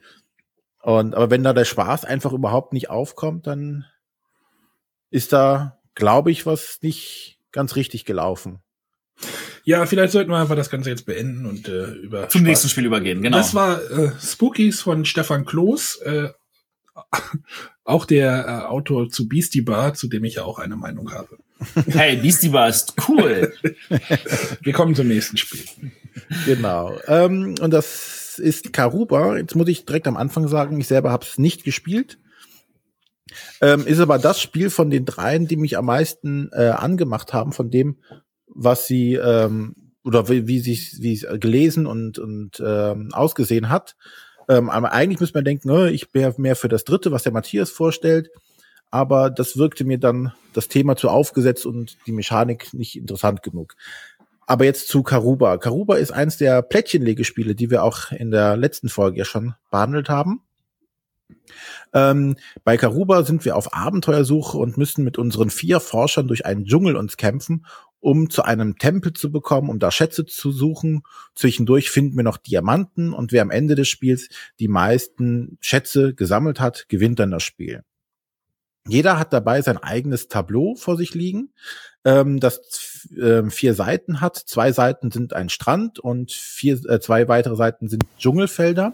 [0.82, 3.86] Und aber wenn da der Spaß einfach überhaupt nicht aufkommt, dann
[5.12, 8.60] ist da, glaube ich, was nicht ganz richtig gelaufen.
[9.63, 12.48] Ja, vielleicht sollten wir einfach das Ganze jetzt beenden und äh, über zum Spaß.
[12.48, 13.22] nächsten Spiel übergehen.
[13.22, 13.38] Genau.
[13.38, 16.30] Das war äh, Spookies von Stefan Kloß, äh,
[17.84, 21.38] auch der äh, Autor zu Beastie Bar, zu dem ich ja auch eine Meinung habe.
[21.88, 23.54] Hey, Beastie Bar ist cool.
[24.62, 25.65] wir kommen zum nächsten Spiel.
[26.45, 26.98] Genau.
[27.06, 29.38] Ähm, und das ist Karuba.
[29.38, 32.17] Jetzt muss ich direkt am Anfang sagen, ich selber habe es nicht gespielt.
[33.62, 37.52] Ähm, ist aber das Spiel von den dreien, die mich am meisten äh, angemacht haben,
[37.52, 37.98] von dem,
[38.48, 43.96] was sie ähm, oder wie, wie sie wie es gelesen und und ähm, ausgesehen hat.
[44.48, 47.70] Ähm, eigentlich müsste man denken, ne, ich wäre mehr für das Dritte, was der Matthias
[47.70, 48.30] vorstellt.
[48.92, 53.76] Aber das wirkte mir dann das Thema zu aufgesetzt und die Mechanik nicht interessant genug.
[54.48, 55.58] Aber jetzt zu Karuba.
[55.58, 60.10] Karuba ist eins der Plättchenlegespiele, die wir auch in der letzten Folge ja schon behandelt
[60.10, 60.42] haben.
[61.94, 66.65] Ähm, bei Karuba sind wir auf Abenteuersuche und müssen mit unseren vier Forschern durch einen
[66.65, 67.65] Dschungel uns kämpfen,
[68.00, 71.04] um zu einem Tempel zu bekommen, um da Schätze zu suchen.
[71.36, 76.60] Zwischendurch finden wir noch Diamanten und wer am Ende des Spiels die meisten Schätze gesammelt
[76.60, 77.84] hat, gewinnt dann das Spiel.
[78.88, 81.52] Jeder hat dabei sein eigenes Tableau vor sich liegen,
[82.06, 84.38] ähm, das äh, vier Seiten hat.
[84.38, 88.94] Zwei Seiten sind ein Strand und vier, äh, zwei weitere Seiten sind Dschungelfelder.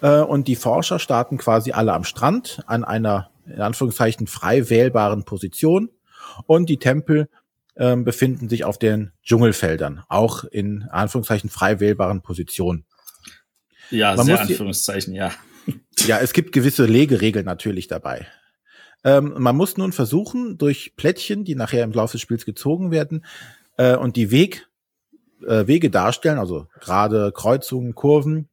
[0.00, 5.24] Äh, und die Forscher starten quasi alle am Strand an einer, in Anführungszeichen, frei wählbaren
[5.24, 5.90] Position.
[6.46, 7.28] Und die Tempel
[7.74, 12.84] äh, befinden sich auf den Dschungelfeldern, auch in Anführungszeichen frei wählbaren Positionen.
[13.90, 15.30] Ja, Man sehr Anführungszeichen, ja.
[16.06, 18.26] Ja, es gibt gewisse Legeregeln natürlich dabei.
[19.04, 23.24] Ähm, man muss nun versuchen, durch Plättchen, die nachher im Laufe des Spiels gezogen werden,
[23.76, 24.68] äh, und die Weg,
[25.46, 28.48] äh, Wege darstellen, also gerade Kreuzungen, Kurven,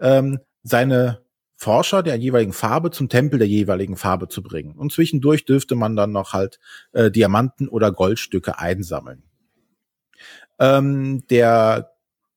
[0.00, 1.24] ähm, seine
[1.54, 4.76] Forscher der jeweiligen Farbe zum Tempel der jeweiligen Farbe zu bringen.
[4.76, 6.58] Und zwischendurch dürfte man dann noch halt
[6.92, 9.22] äh, Diamanten oder Goldstücke einsammeln.
[10.58, 11.92] Ähm, der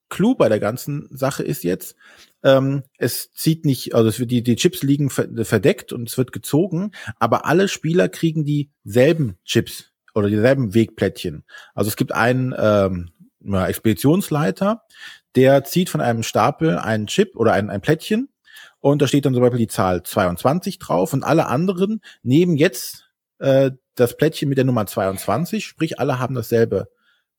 [0.09, 1.95] Clou bei der ganzen Sache ist jetzt,
[2.43, 6.17] ähm, es zieht nicht, also es wird die, die Chips liegen ver- verdeckt und es
[6.17, 11.43] wird gezogen, aber alle Spieler kriegen dieselben Chips oder dieselben Wegplättchen.
[11.73, 13.11] Also es gibt einen ähm,
[13.41, 14.83] Expeditionsleiter,
[15.35, 18.29] der zieht von einem Stapel einen Chip oder ein, ein Plättchen
[18.79, 23.09] und da steht dann zum Beispiel die Zahl 22 drauf und alle anderen nehmen jetzt
[23.39, 26.89] äh, das Plättchen mit der Nummer 22, sprich alle haben dasselbe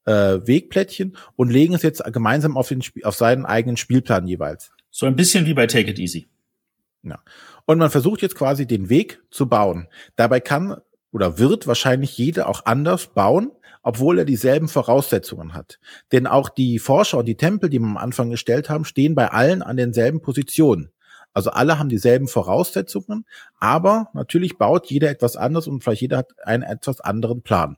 [0.04, 0.12] äh,
[0.46, 4.70] Wegplättchen und legen es jetzt gemeinsam auf, den, Sp- auf seinen eigenen Spielplan jeweils.
[4.90, 6.28] So ein bisschen wie bei Take It Easy.
[7.64, 9.88] Und man versucht jetzt quasi den Weg zu bauen.
[10.16, 10.76] Dabei kann
[11.12, 15.78] oder wird wahrscheinlich jeder auch anders bauen, obwohl er dieselben Voraussetzungen hat.
[16.12, 19.28] Denn auch die Forscher und die Tempel, die wir am Anfang gestellt haben, stehen bei
[19.28, 20.90] allen an denselben Positionen.
[21.32, 23.24] Also alle haben dieselben Voraussetzungen,
[23.58, 27.76] aber natürlich baut jeder etwas anders und vielleicht jeder hat einen etwas anderen Plan.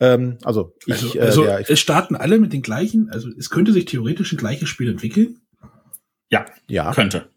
[0.00, 3.50] Ähm, also ich, Also, äh, also der, es starten alle mit den gleichen, also es
[3.50, 5.40] könnte sich theoretisch ein gleiches Spiel entwickeln.
[6.28, 7.30] Ja, ja, könnte.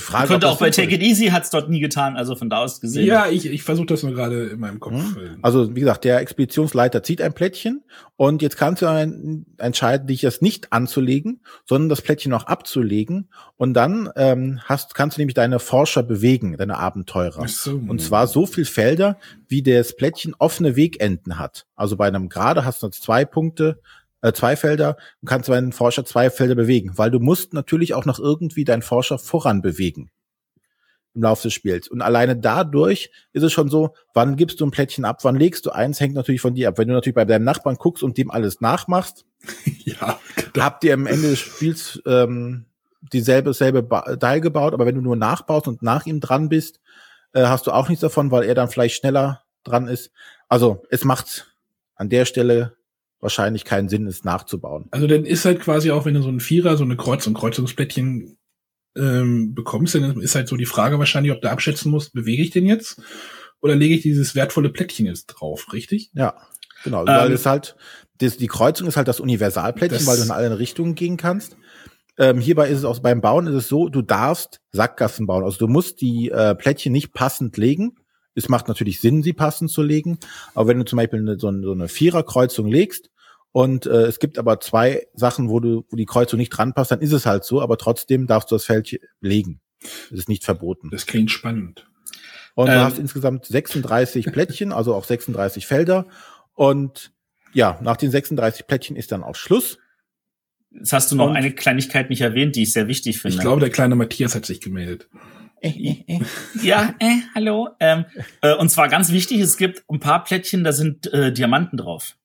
[0.00, 2.80] Frage, könnte auch bei Take It Easy, hat's dort nie getan, also von da aus
[2.80, 3.06] gesehen.
[3.06, 4.94] Ja, ich, ich versuche das nur gerade in meinem Kopf.
[4.94, 5.16] Hm?
[5.16, 7.82] äh, Also wie gesagt, der Expeditionsleiter zieht ein Plättchen
[8.16, 13.28] und jetzt kannst du ein, entscheiden, dich das nicht anzulegen, sondern das Plättchen noch abzulegen
[13.56, 17.42] und dann ähm, hast, kannst du nämlich deine Forscher bewegen, deine Abenteurer.
[17.44, 17.76] Ach so.
[17.76, 21.66] Und zwar so viel Felder, wie das Plättchen offene Wegenden hat.
[21.76, 23.80] Also bei einem Gerade hast du jetzt zwei Punkte,
[24.22, 28.04] äh, zwei Felder und kannst deinen Forscher zwei Felder bewegen, weil du musst natürlich auch
[28.04, 30.10] noch irgendwie deinen Forscher voran bewegen
[31.14, 31.88] im Laufe des Spiels.
[31.88, 35.66] Und alleine dadurch ist es schon so, wann gibst du ein Plättchen ab, wann legst
[35.66, 36.78] du eins, hängt natürlich von dir ab.
[36.78, 39.24] Wenn du natürlich bei deinem Nachbarn guckst und dem alles nachmachst,
[39.84, 40.20] ja,
[40.52, 42.66] da, habt ihr am Ende des Spiels ähm,
[43.12, 46.80] dieselbe selbe Teil gebaut, aber wenn du nur nachbaust und nach ihm dran bist,
[47.32, 50.12] äh, hast du auch nichts davon, weil er dann vielleicht schneller dran ist.
[50.48, 51.54] Also es macht
[51.96, 52.76] an der Stelle
[53.20, 54.86] wahrscheinlich keinen Sinn, es nachzubauen.
[54.90, 57.34] also dann ist halt quasi auch, wenn du so ein Vierer, so eine Kreuz- und
[57.34, 58.36] Kreuzungsplättchen
[58.96, 62.50] ähm, bekommst, dann ist halt so die Frage wahrscheinlich, ob du abschätzen musst, bewege ich
[62.50, 63.00] den jetzt
[63.60, 66.10] oder lege ich dieses wertvolle Plättchen jetzt drauf, richtig?
[66.14, 66.34] Ja,
[66.82, 67.06] genau.
[67.06, 67.76] weil Ähm, es halt,
[68.18, 71.56] das, die Kreuzung ist halt das Universalplättchen, Das- weil du in alle Richtungen gehen kannst.
[72.18, 75.44] Ähm, hierbei ist es auch beim Bauen ist es so, du darfst Sackgassen bauen.
[75.44, 77.96] Also du musst die äh, Plättchen nicht passend legen.
[78.34, 80.18] Es macht natürlich Sinn, sie passend zu legen.
[80.54, 83.10] Aber wenn du zum Beispiel eine, so, eine, so eine Viererkreuzung legst
[83.52, 86.90] und äh, es gibt aber zwei Sachen, wo du, wo die Kreuzung nicht dran passt,
[86.92, 89.60] dann ist es halt so, aber trotzdem darfst du das Feld legen.
[89.82, 90.90] Es ist nicht verboten.
[90.90, 91.86] Das klingt spannend.
[92.54, 92.80] Und du Ähm.
[92.80, 96.06] hast insgesamt 36 Plättchen, also auch 36 Felder.
[96.54, 97.12] Und
[97.52, 99.78] ja, nach den 36 Plättchen ist dann auch Schluss.
[100.70, 103.36] Jetzt hast du noch Und- eine Kleinigkeit nicht erwähnt, die ich sehr wichtig finde.
[103.36, 105.08] Ich glaube, der kleine Matthias hat sich gemeldet.
[106.62, 107.68] Ja, äh, hallo.
[107.80, 108.04] Ähm,
[108.42, 112.16] äh, und zwar ganz wichtig, es gibt ein paar Plättchen, da sind äh, Diamanten drauf.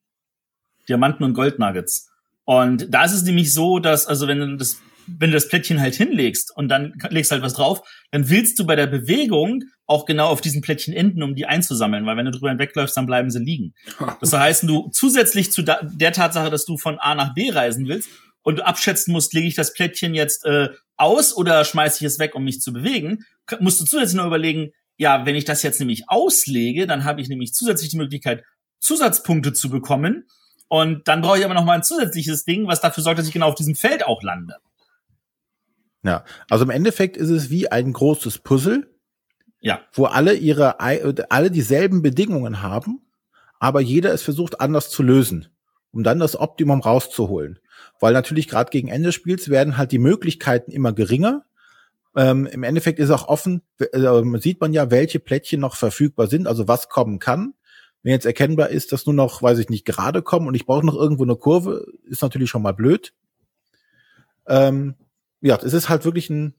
[0.87, 2.09] Diamanten und Goldnuggets.
[2.45, 5.79] Und da ist es nämlich so, dass, also wenn du das, wenn du das Plättchen
[5.79, 10.05] halt hinlegst und dann legst halt was drauf, dann willst du bei der Bewegung auch
[10.05, 13.29] genau auf diesen Plättchen enden, um die einzusammeln, weil wenn du drüber hinwegläufst, dann bleiben
[13.29, 13.73] sie liegen.
[14.21, 18.09] Das heißt, du zusätzlich zu der Tatsache, dass du von A nach B reisen willst
[18.43, 22.19] und du abschätzen musst, lege ich das Plättchen jetzt äh, aus oder schmeiße ich es
[22.19, 23.25] weg, um mich zu bewegen,
[23.59, 27.27] musst du zusätzlich noch überlegen, ja, wenn ich das jetzt nämlich auslege, dann habe ich
[27.27, 28.43] nämlich zusätzlich die Möglichkeit,
[28.79, 30.25] Zusatzpunkte zu bekommen.
[30.67, 33.33] Und dann brauche ich aber noch mal ein zusätzliches Ding, was dafür sorgt, dass ich
[33.33, 34.55] genau auf diesem Feld auch lande.
[36.03, 38.89] Ja, also im Endeffekt ist es wie ein großes Puzzle,
[39.59, 39.81] Ja.
[39.93, 43.01] wo alle ihre alle dieselben Bedingungen haben,
[43.59, 45.47] aber jeder es versucht anders zu lösen,
[45.91, 47.59] um dann das Optimum rauszuholen.
[47.99, 51.45] Weil natürlich gerade gegen Ende des Spiels werden halt die Möglichkeiten immer geringer.
[52.15, 56.47] Ähm, Im Endeffekt ist auch offen, äh, sieht man ja, welche Plättchen noch verfügbar sind,
[56.47, 57.53] also was kommen kann.
[58.03, 60.85] Wenn jetzt erkennbar ist, dass nur noch, weiß ich nicht, gerade kommen und ich brauche
[60.85, 63.13] noch irgendwo eine Kurve, ist natürlich schon mal blöd.
[64.47, 64.95] Ähm,
[65.41, 66.53] ja, es ist halt wirklich ein,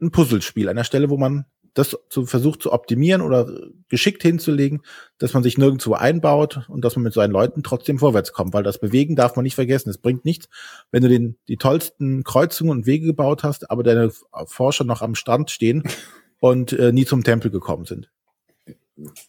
[0.00, 3.48] ein Puzzlespiel an der Stelle, wo man das zu, versucht zu optimieren oder
[3.88, 4.82] geschickt hinzulegen,
[5.18, 8.62] dass man sich nirgendwo einbaut und dass man mit seinen Leuten trotzdem vorwärts kommt, weil
[8.62, 9.90] das Bewegen darf man nicht vergessen.
[9.90, 10.48] Es bringt nichts,
[10.92, 14.12] wenn du den, die tollsten Kreuzungen und Wege gebaut hast, aber deine
[14.46, 15.82] Forscher noch am Strand stehen
[16.40, 18.08] und äh, nie zum Tempel gekommen sind.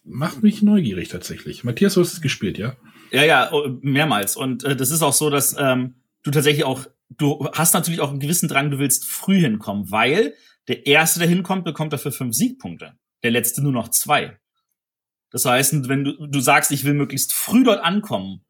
[0.04, 1.64] Macht mich neugierig tatsächlich.
[1.64, 2.76] Matthias, du hast es gespielt, ja?
[3.10, 4.36] Ja, ja, oh, mehrmals.
[4.36, 8.10] Und äh, das ist auch so, dass ähm, du tatsächlich auch, du hast natürlich auch
[8.10, 10.34] einen gewissen Drang, du willst früh hinkommen, weil
[10.68, 12.92] der Erste, der hinkommt, bekommt dafür fünf Siegpunkte.
[13.22, 14.38] Der Letzte nur noch zwei.
[15.30, 18.44] Das heißt, wenn du, du sagst, ich will möglichst früh dort ankommen,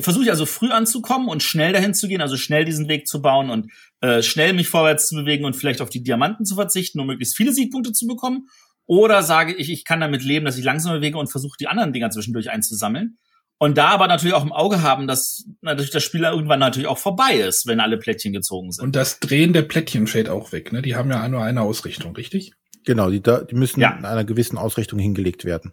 [0.00, 3.20] versuche ich also früh anzukommen und schnell dahin zu gehen, also schnell diesen Weg zu
[3.20, 7.00] bauen und äh, schnell mich vorwärts zu bewegen und vielleicht auf die Diamanten zu verzichten,
[7.00, 8.48] um möglichst viele Siegpunkte zu bekommen.
[8.86, 11.92] Oder sage ich, ich kann damit leben, dass ich langsam bewege und versuche, die anderen
[11.92, 13.18] Dinger zwischendurch einzusammeln.
[13.58, 16.98] Und da aber natürlich auch im Auge haben, dass natürlich das Spiel irgendwann natürlich auch
[16.98, 18.84] vorbei ist, wenn alle Plättchen gezogen sind.
[18.84, 20.80] Und das Drehen der Plättchen fällt auch weg, ne?
[20.80, 22.52] Die haben ja nur eine Ausrichtung, richtig?
[22.84, 23.90] Genau, die, die müssen ja.
[23.90, 25.72] in einer gewissen Ausrichtung hingelegt werden.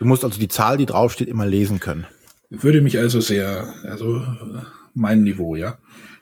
[0.00, 2.06] Du musst also die Zahl, die draufsteht, immer lesen können.
[2.50, 4.22] Würde mich also sehr, also
[4.94, 5.78] mein Niveau, ja.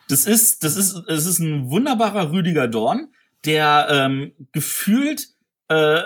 [0.08, 3.08] Das ist, das ist, es ist ein wunderbarer Rüdiger Dorn,
[3.46, 5.28] der ähm, gefühlt
[5.68, 6.02] äh,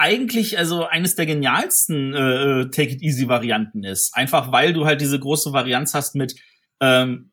[0.00, 4.16] eigentlich also eines der genialsten äh, Take It Easy Varianten ist.
[4.16, 6.34] Einfach weil du halt diese große Varianz hast mit
[6.80, 7.30] ähm,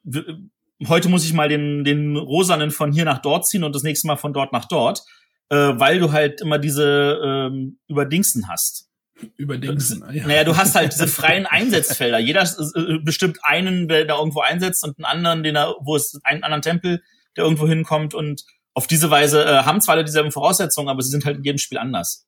[0.86, 4.08] heute muss ich mal den, den Rosanen von hier nach dort ziehen und das nächste
[4.08, 5.02] Mal von dort nach dort,
[5.50, 8.90] äh, weil du halt immer diese ähm, Überdingsen hast.
[9.38, 10.04] Überdingsen.
[10.12, 10.28] Ja.
[10.28, 12.20] Naja, du hast halt diese freien Einsetzfelder.
[12.20, 16.20] Jeder äh, bestimmt einen, der da irgendwo einsetzt und einen anderen, den er, wo es
[16.24, 17.02] einen anderen Tempel,
[17.36, 21.10] der irgendwo hinkommt und auf diese Weise äh, haben zwar alle dieselben Voraussetzungen, aber sie
[21.10, 22.28] sind halt in jedem Spiel anders.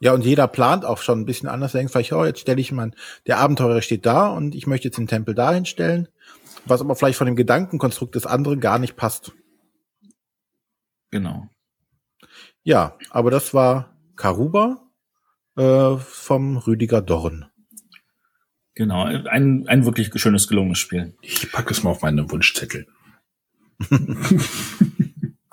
[0.00, 1.72] Ja, und jeder plant auch schon ein bisschen anders.
[1.72, 2.92] Denkt vielleicht, oh, jetzt stelle ich mal,
[3.26, 6.08] der Abenteurer steht da und ich möchte jetzt den Tempel dahin stellen,
[6.66, 9.32] was aber vielleicht von dem Gedankenkonstrukt des anderen gar nicht passt.
[11.10, 11.48] Genau.
[12.62, 14.88] Ja, aber das war Karuba
[15.56, 17.46] äh, vom Rüdiger Dorn.
[18.74, 21.16] Genau, ein, ein wirklich schönes, gelungenes Spiel.
[21.20, 22.86] Ich packe es mal auf meinen Wunschzettel.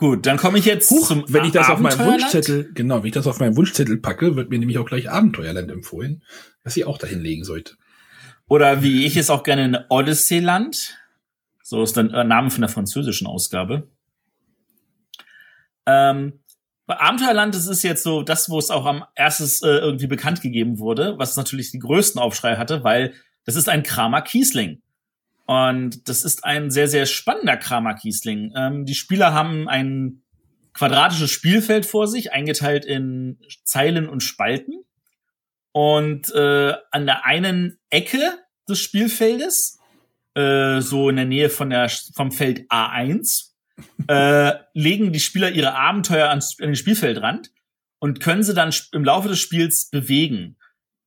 [0.06, 3.14] Gut, dann komme ich jetzt Huch, Wenn ich das auf meinem Wunschzettel, genau, wenn ich
[3.14, 6.22] das auf meinen Wunschzettel packe, wird mir nämlich auch gleich Abenteuerland empfohlen,
[6.64, 7.74] dass ich auch dahin legen sollte.
[8.48, 10.96] Oder wie ich es auch gerne in Odysseyland.
[11.64, 13.90] So ist der Name von der französischen Ausgabe.
[15.88, 16.40] Ähm,
[16.86, 20.42] bei Abenteuerland, das ist jetzt so das, wo es auch am erstes äh, irgendwie bekannt
[20.42, 24.84] gegeben wurde, was natürlich die größten Aufschrei hatte, weil das ist ein Kramer Kiesling.
[25.46, 28.54] Und das ist ein sehr, sehr spannender Kramer Kiesling.
[28.56, 30.24] Ähm, die Spieler haben ein
[30.74, 34.84] quadratisches Spielfeld vor sich, eingeteilt in Zeilen und Spalten.
[35.72, 38.22] Und äh, an der einen Ecke
[38.68, 39.80] des Spielfeldes,
[40.34, 43.52] äh, so in der Nähe von der, vom Feld A1,
[44.08, 47.52] äh, legen die Spieler ihre Abenteuer an, an den Spielfeldrand
[48.00, 50.58] und können sie dann im Laufe des Spiels bewegen.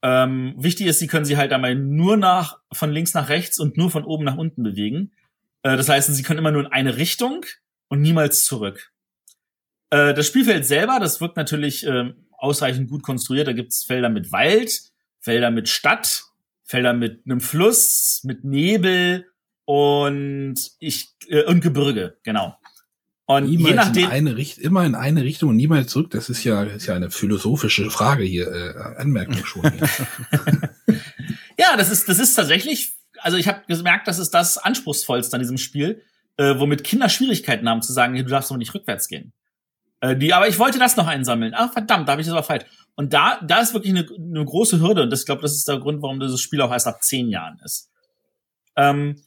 [0.02, 3.76] Ähm, wichtig ist, sie können sie halt einmal nur nach von links nach rechts und
[3.76, 5.12] nur von oben nach unten bewegen.
[5.62, 7.44] Äh, das heißt, sie können immer nur in eine Richtung
[7.88, 8.92] und niemals zurück.
[9.90, 13.48] Äh, das Spielfeld selber, das wirkt natürlich äh, ausreichend gut konstruiert.
[13.48, 14.82] Da gibt's Felder mit Wald,
[15.20, 16.24] Felder mit Stadt,
[16.64, 19.26] Felder mit einem Fluss, mit Nebel
[19.64, 22.56] und ich äh, und Gebirge, genau.
[23.30, 26.10] Und niemals je nachdem in eine Richt immer in eine Richtung und niemals zurück.
[26.12, 29.64] Das ist ja ist ja eine philosophische Frage hier, äh, Anmerkung schon.
[31.58, 32.94] ja, das ist das ist tatsächlich.
[33.18, 36.02] Also ich habe gemerkt, das ist das anspruchsvollste an diesem Spiel,
[36.38, 39.34] äh, womit Kinder Schwierigkeiten haben zu sagen, du darfst aber nicht rückwärts gehen.
[40.00, 41.52] Äh, die, aber ich wollte das noch einsammeln.
[41.54, 42.64] Ach verdammt, da habe ich das aber falsch.
[42.94, 45.68] Und da, da ist wirklich eine, eine große Hürde und das, ich glaube, das ist
[45.68, 47.90] der Grund, warum dieses Spiel auch erst ab zehn Jahren ist.
[48.74, 49.20] Ähm,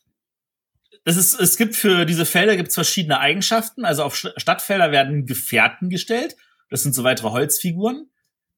[1.03, 3.85] es ist, es gibt für diese Felder gibt's verschiedene Eigenschaften.
[3.85, 6.35] Also auf Stadtfelder werden Gefährten gestellt.
[6.69, 8.11] Das sind so weitere Holzfiguren.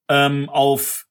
[0.10, 1.08] Ähm, auf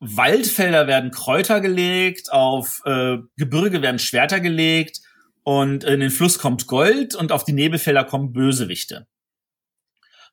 [0.00, 5.00] Waldfelder werden Kräuter gelegt, auf äh, Gebirge werden Schwerter gelegt
[5.44, 9.06] und in den Fluss kommt Gold und auf die Nebelfelder kommen Bösewichte.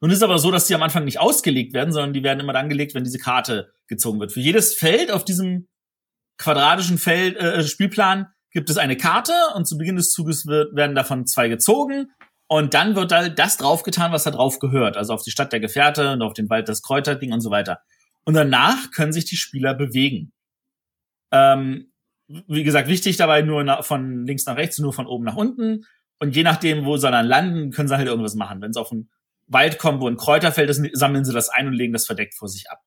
[0.02, 2.40] Nun ist es aber so, dass die am Anfang nicht ausgelegt werden, sondern die werden
[2.40, 4.32] immer dann gelegt, wenn diese Karte gezogen wird.
[4.32, 5.68] Für jedes Feld auf diesem
[6.38, 10.96] quadratischen Feld, äh, Spielplan gibt es eine Karte und zu Beginn des Zuges wird, werden
[10.96, 12.12] davon zwei gezogen
[12.48, 14.98] und dann wird da das draufgetan, was da drauf gehört.
[14.98, 17.80] Also auf die Stadt der Gefährte und auf den Wald das Kräuterding und so weiter.
[18.26, 20.34] Und danach können sich die Spieler bewegen.
[21.32, 21.92] Ähm,
[22.28, 25.86] wie gesagt, wichtig dabei nur von links nach rechts, nur von oben nach unten.
[26.20, 28.62] Und je nachdem, wo sie dann landen, können sie halt irgendwas machen.
[28.62, 29.10] Wenn sie auf einen
[29.48, 32.48] Wald kommen, wo ein Kräuterfeld ist, sammeln sie das ein und legen das verdeckt vor
[32.48, 32.80] sich ab.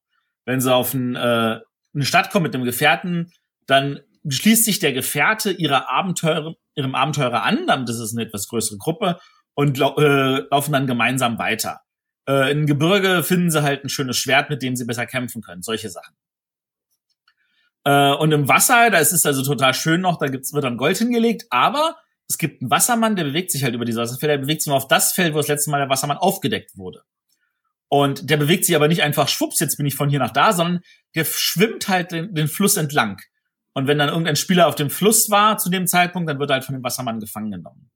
[0.45, 1.61] Wenn sie auf ein, äh,
[1.95, 3.33] eine Stadt kommen mit einem Gefährten,
[3.67, 8.79] dann schließt sich der Gefährte ihrer Abenteurer, ihrem Abenteurer an, damit ist eine etwas größere
[8.79, 9.19] Gruppe,
[9.55, 11.81] und äh, laufen dann gemeinsam weiter.
[12.29, 15.63] Äh, in Gebirge finden sie halt ein schönes Schwert, mit dem sie besser kämpfen können,
[15.63, 16.17] solche Sachen.
[17.85, 20.77] Äh, und im Wasser, da ist es also total schön noch, da gibt's, wird dann
[20.77, 21.97] Gold hingelegt, aber
[22.29, 24.77] es gibt einen Wassermann, der bewegt sich halt über diese Wasserfelder, der bewegt sich nur
[24.77, 27.03] auf das Feld, wo das letzte Mal der Wassermann aufgedeckt wurde.
[27.89, 30.53] Und der bewegt sich aber nicht einfach schwupps, jetzt bin ich von hier nach da,
[30.53, 30.81] sondern
[31.15, 33.21] der schwimmt halt den, den Fluss entlang
[33.75, 36.55] Und wenn dann irgendein Spieler auf dem Fluss war zu dem Zeitpunkt, dann wird er
[36.55, 37.91] halt von dem Wassermann gefangen genommen.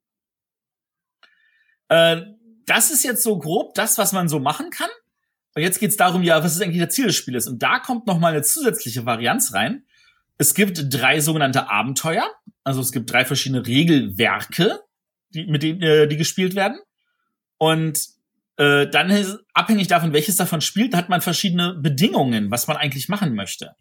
[1.88, 2.23] Äh,
[2.67, 4.91] das ist jetzt so grob das, was man so machen kann.
[5.55, 7.47] Und jetzt geht's darum, ja, was ist eigentlich das Ziel des Spieles?
[7.47, 9.85] Und da kommt noch mal eine zusätzliche Varianz rein.
[10.37, 12.29] Es gibt drei sogenannte Abenteuer.
[12.64, 14.81] Also es gibt drei verschiedene Regelwerke,
[15.31, 16.79] die, mit denen äh, die gespielt werden.
[17.57, 18.07] Und
[18.57, 23.09] äh, dann ist, abhängig davon, welches davon spielt, hat man verschiedene Bedingungen, was man eigentlich
[23.09, 23.75] machen möchte.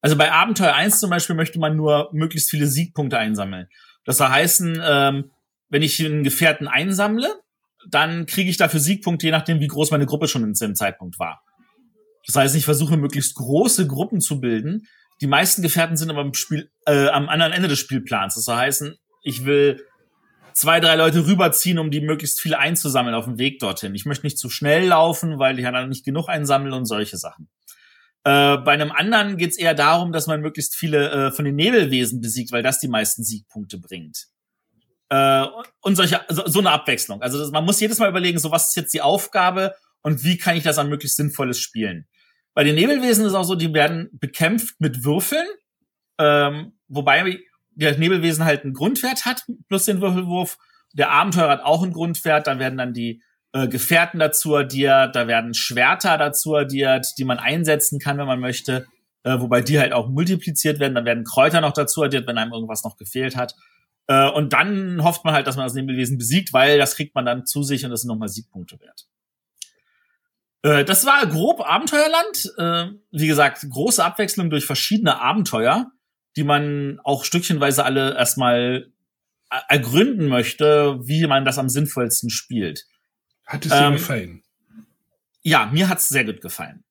[0.00, 3.68] Also bei Abenteuer 1 zum Beispiel möchte man nur möglichst viele Siegpunkte einsammeln.
[4.04, 5.30] Das soll heißen, ähm,
[5.68, 7.28] wenn ich einen Gefährten einsammle,
[7.88, 11.18] dann kriege ich dafür Siegpunkte, je nachdem, wie groß meine Gruppe schon in dem Zeitpunkt
[11.18, 11.42] war.
[12.26, 14.86] Das heißt, ich versuche möglichst große Gruppen zu bilden.
[15.20, 18.34] Die meisten Gefährten sind aber am, Spiel, äh, am anderen Ende des Spielplans.
[18.34, 19.84] Das soll heißen, ich will
[20.52, 23.94] zwei, drei Leute rüberziehen, um die möglichst viele einzusammeln auf dem Weg dorthin.
[23.94, 27.48] Ich möchte nicht zu schnell laufen, weil ich dann nicht genug einsammle und solche Sachen.
[28.24, 31.56] Äh, bei einem anderen geht es eher darum, dass man möglichst viele äh, von den
[31.56, 34.26] Nebelwesen besiegt, weil das die meisten Siegpunkte bringt.
[35.08, 35.46] Äh,
[35.80, 37.22] und solche, so, so eine Abwechslung.
[37.22, 40.36] Also das, man muss jedes Mal überlegen, so was ist jetzt die Aufgabe und wie
[40.36, 42.06] kann ich das an möglichst sinnvolles spielen.
[42.54, 45.46] Bei den Nebelwesen ist auch so, die werden bekämpft mit Würfeln,
[46.18, 47.38] ähm, wobei
[47.70, 50.58] der Nebelwesen halt einen Grundwert hat, plus den Würfelwurf.
[50.92, 53.22] Der Abenteurer hat auch einen Grundwert, dann werden dann die
[53.58, 58.40] äh, Gefährten dazu addiert, da werden Schwerter dazu addiert, die man einsetzen kann, wenn man
[58.40, 58.86] möchte,
[59.24, 62.52] äh, wobei die halt auch multipliziert werden, dann werden Kräuter noch dazu addiert, wenn einem
[62.52, 63.54] irgendwas noch gefehlt hat.
[64.06, 67.26] Äh, und dann hofft man halt, dass man das Nebelwesen besiegt, weil das kriegt man
[67.26, 69.06] dann zu sich und das sind nochmal Siegpunkte wert.
[70.62, 72.52] Äh, das war grob Abenteuerland.
[72.58, 75.90] Äh, wie gesagt, große Abwechslung durch verschiedene Abenteuer,
[76.36, 78.92] die man auch stückchenweise alle erstmal
[79.68, 82.84] ergründen möchte, wie man das am sinnvollsten spielt.
[83.48, 84.42] Hat es dir ähm, gefallen?
[85.42, 86.84] Ja, mir hat's sehr gut gefallen.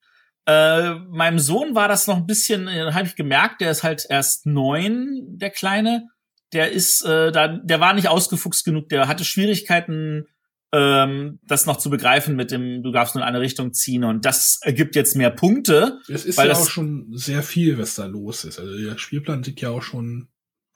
[0.47, 4.05] Äh, meinem Sohn war das noch ein bisschen, äh, habe ich gemerkt, der ist halt
[4.09, 6.07] erst neun, der Kleine.
[6.53, 10.25] Der ist, äh, da, der war nicht ausgefuchst genug, der hatte Schwierigkeiten,
[10.73, 14.25] ähm, das noch zu begreifen mit dem, du darfst nur in eine Richtung ziehen und
[14.25, 15.99] das ergibt jetzt mehr Punkte.
[16.07, 18.57] Es ist ja auch schon sehr viel, was da los ist.
[18.59, 20.29] Also der Spielplan sieht ja auch schon.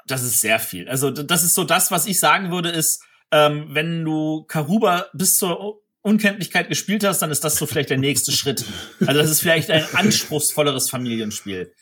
[0.05, 0.89] Das ist sehr viel.
[0.89, 5.37] Also das ist so das, was ich sagen würde, ist, ähm, wenn du Karuba bis
[5.37, 8.65] zur Unkenntlichkeit gespielt hast, dann ist das so vielleicht der nächste Schritt.
[9.05, 11.73] Also das ist vielleicht ein anspruchsvolleres Familienspiel.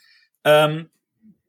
[0.44, 0.90] Ähm,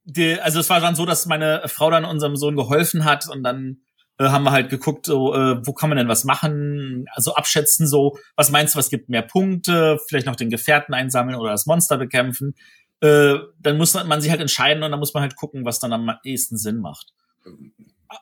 [0.04, 3.42] die, also es war dann so, dass meine Frau dann unserem Sohn geholfen hat und
[3.42, 3.82] dann
[4.18, 7.06] äh, haben wir halt geguckt, so, äh, wo kann man denn was machen?
[7.12, 9.98] Also abschätzen so, was meinst du, was gibt mehr Punkte?
[10.08, 12.54] Vielleicht noch den Gefährten einsammeln oder das Monster bekämpfen.
[13.00, 15.92] Äh, dann muss man sich halt entscheiden und dann muss man halt gucken, was dann
[15.92, 17.12] am ehesten Sinn macht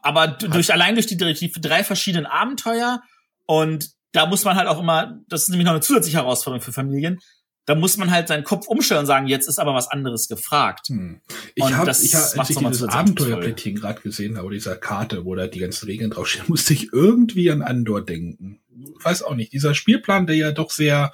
[0.02, 3.02] aber durch allein durch die, die drei verschiedenen Abenteuer
[3.46, 6.72] und da muss man halt auch immer, das ist nämlich noch eine zusätzliche Herausforderung für
[6.72, 7.20] Familien,
[7.68, 10.88] da muss man halt seinen Kopf umstellen und sagen, jetzt ist aber was anderes gefragt.
[10.88, 11.20] Hm.
[11.54, 15.46] Ich habe, ich hab, als ich dieses Abenteuerplättchen gerade gesehen habe, dieser Karte, wo da
[15.46, 18.60] die ganzen Regeln draufstehen, musste ich irgendwie an Andor denken.
[19.02, 21.12] Weiß auch nicht, dieser Spielplan, der ja doch sehr,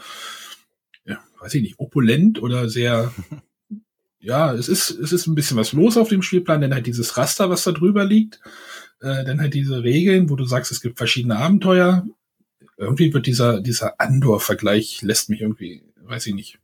[1.04, 3.12] ja, weiß ich nicht, opulent oder sehr
[4.24, 7.16] ja, es ist, es ist ein bisschen was los auf dem Spielplan, denn halt dieses
[7.16, 8.40] Raster, was da drüber liegt,
[9.00, 12.06] äh, dann halt diese Regeln, wo du sagst, es gibt verschiedene Abenteuer.
[12.78, 16.58] Irgendwie wird dieser, dieser Andor-Vergleich lässt mich irgendwie, weiß ich nicht.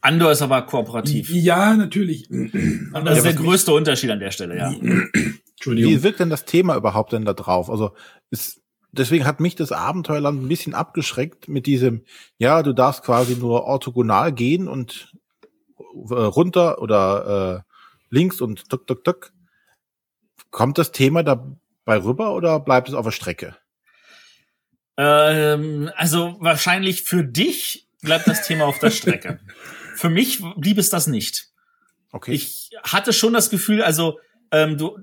[0.00, 1.28] Andor ist aber kooperativ.
[1.30, 2.30] Ja, natürlich.
[2.30, 4.72] Und das ist der größte Unterschied an der Stelle, ja.
[4.72, 5.92] Entschuldigung.
[5.92, 7.68] Wie wirkt denn das Thema überhaupt denn da drauf?
[7.68, 7.92] Also
[8.30, 12.04] ist, deswegen hat mich das Abenteuerland ein bisschen abgeschreckt mit diesem,
[12.38, 15.12] ja, du darfst quasi nur orthogonal gehen und
[15.94, 17.74] runter oder äh,
[18.10, 19.32] links und tuck, tuck, tuck.
[20.50, 23.56] Kommt das Thema dabei rüber oder bleibt es auf der Strecke?
[24.96, 29.40] Ähm, also wahrscheinlich für dich bleibt das Thema auf der Strecke.
[29.96, 31.48] für mich blieb es das nicht.
[32.12, 32.32] Okay.
[32.32, 34.18] Ich hatte schon das Gefühl, also
[34.50, 34.98] ähm, du,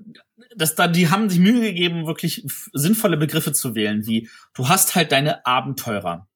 [0.54, 4.94] dass da die haben sich Mühe gegeben, wirklich sinnvolle Begriffe zu wählen, wie du hast
[4.94, 6.28] halt deine Abenteurer.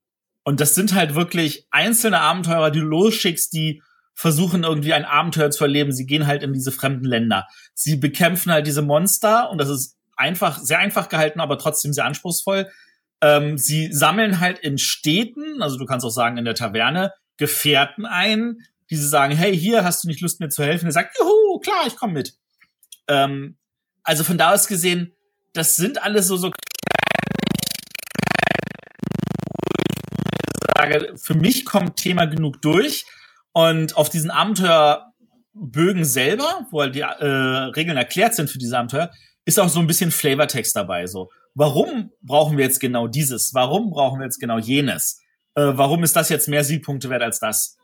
[0.45, 3.83] Und das sind halt wirklich einzelne Abenteurer, die du losschickst, die
[4.15, 5.93] versuchen irgendwie ein Abenteuer zu erleben.
[5.93, 7.47] Sie gehen halt in diese fremden Länder.
[7.75, 12.05] Sie bekämpfen halt diese Monster und das ist einfach, sehr einfach gehalten, aber trotzdem sehr
[12.05, 12.71] anspruchsvoll.
[13.21, 18.05] Ähm, sie sammeln halt in Städten, also du kannst auch sagen in der Taverne, Gefährten
[18.05, 18.59] ein,
[18.91, 20.87] die sie sagen, hey, hier hast du nicht Lust mir zu helfen?
[20.87, 22.35] Er sagt, juhu, klar, ich komme mit.
[23.09, 23.57] Ähm,
[24.03, 25.15] also von da aus gesehen,
[25.53, 26.51] das sind alles so, so
[31.17, 33.05] für mich kommt Thema genug durch.
[33.53, 39.11] Und auf diesen Abenteuerbögen selber, wo halt die äh, Regeln erklärt sind für diese Abenteuer,
[39.45, 41.07] ist auch so ein bisschen Flavortext dabei.
[41.07, 43.53] So, warum brauchen wir jetzt genau dieses?
[43.55, 45.21] Warum brauchen wir jetzt genau jenes?
[45.55, 47.77] Äh, warum ist das jetzt mehr Siegpunkte wert als das?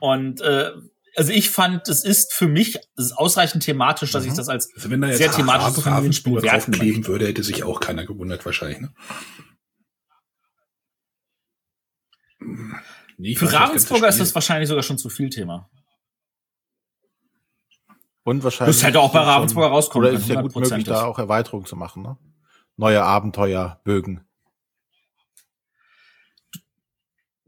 [0.00, 0.70] Und äh,
[1.16, 4.30] also ich fand, es ist für mich es ist ausreichend thematisch, dass mhm.
[4.30, 7.80] ich das als also wenn da jetzt sehr thematisches Familienspiel draufkleben würde, hätte sich auch
[7.80, 8.80] keiner gewundert wahrscheinlich.
[8.80, 8.92] Ne?
[13.20, 15.68] Nee, für Ravensburger ist das wahrscheinlich sogar schon zu viel Thema.
[18.22, 18.76] Und wahrscheinlich.
[18.76, 21.66] Das hätte auch bei Ravensburger rauskommen Oder ist es ja gut möglich, da auch Erweiterungen
[21.66, 22.16] zu machen, ne?
[22.78, 24.26] Neue Abenteuerbögen.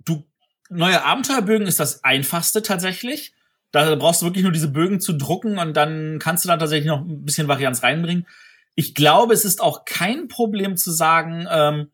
[0.05, 0.29] Du,
[0.69, 3.33] neue Abenteuerbögen ist das einfachste tatsächlich.
[3.71, 6.89] Da brauchst du wirklich nur diese Bögen zu drucken und dann kannst du da tatsächlich
[6.89, 8.27] noch ein bisschen Varianz reinbringen.
[8.75, 11.91] Ich glaube, es ist auch kein Problem zu sagen, ähm,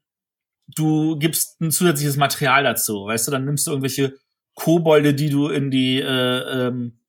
[0.69, 3.07] du gibst ein zusätzliches Material dazu.
[3.07, 4.15] Weißt du, dann nimmst du irgendwelche
[4.55, 7.01] Kobolde, die du in die äh, ähm,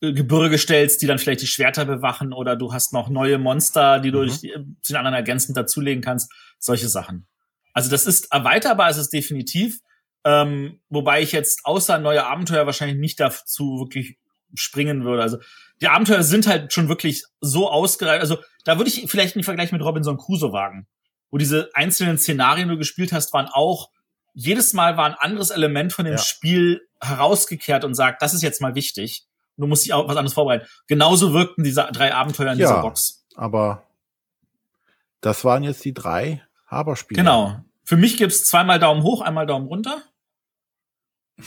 [0.00, 4.10] Gebirge stellst, die dann vielleicht die Schwerter bewachen oder du hast noch neue Monster, die
[4.10, 4.76] du mhm.
[4.80, 6.32] zu den anderen ergänzend dazulegen kannst.
[6.58, 7.26] Solche Sachen.
[7.72, 9.80] Also das ist erweiterbar, ist es definitiv.
[10.24, 14.18] Ähm, wobei ich jetzt außer neue Abenteuer wahrscheinlich nicht dazu wirklich
[14.54, 15.22] springen würde.
[15.22, 15.38] Also
[15.80, 18.20] die Abenteuer sind halt schon wirklich so ausgereift.
[18.20, 20.86] Also da würde ich vielleicht einen Vergleich mit Robinson Crusoe wagen,
[21.30, 23.90] wo diese einzelnen Szenarien, die du gespielt hast, waren auch
[24.32, 26.18] jedes Mal war ein anderes Element von dem ja.
[26.18, 29.26] Spiel herausgekehrt und sagt, das ist jetzt mal wichtig.
[29.56, 30.66] Du musst dich auch was anderes vorbereiten.
[30.86, 33.26] Genauso wirkten diese drei Abenteuer in ja, dieser Box.
[33.34, 33.86] Aber
[35.20, 37.20] das waren jetzt die drei Haberspiele.
[37.20, 37.62] Genau.
[37.84, 40.02] Für mich gibt's zweimal Daumen hoch, einmal Daumen runter.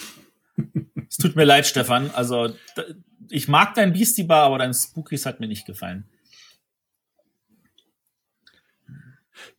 [1.09, 2.11] es tut mir leid, Stefan.
[2.11, 2.53] Also
[3.29, 6.07] ich mag dein Beastie Bar, aber dein Spookies hat mir nicht gefallen.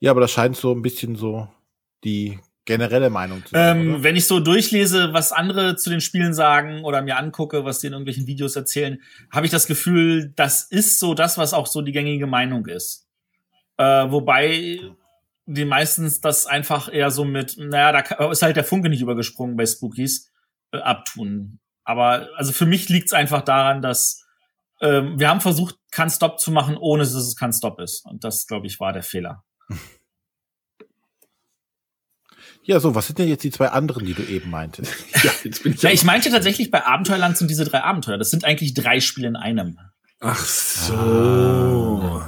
[0.00, 1.48] Ja, aber das scheint so ein bisschen so
[2.04, 3.78] die generelle Meinung zu sein.
[3.78, 7.80] Ähm, wenn ich so durchlese, was andere zu den Spielen sagen oder mir angucke, was
[7.80, 11.66] die in irgendwelchen Videos erzählen, habe ich das Gefühl, das ist so das, was auch
[11.66, 13.06] so die gängige Meinung ist.
[13.76, 14.80] Äh, wobei
[15.46, 19.56] die meistens das einfach eher so mit, naja, da ist halt der Funke nicht übergesprungen
[19.56, 20.32] bei Spookies,
[20.72, 21.58] äh, abtun.
[21.84, 24.24] Aber also für mich liegt es einfach daran, dass
[24.80, 28.06] ähm, wir haben versucht, Can't Stop zu machen, ohne dass es Can't Stop ist.
[28.06, 29.44] Und das, glaube ich, war der Fehler.
[32.66, 34.90] Ja, so, was sind denn jetzt die zwei anderen, die du eben meintest?
[35.22, 38.16] ja, jetzt bin ich ja, ich meinte tatsächlich bei Abenteuerland sind diese drei Abenteuer.
[38.16, 39.78] Das sind eigentlich drei Spiele in einem.
[40.20, 40.94] Ach so.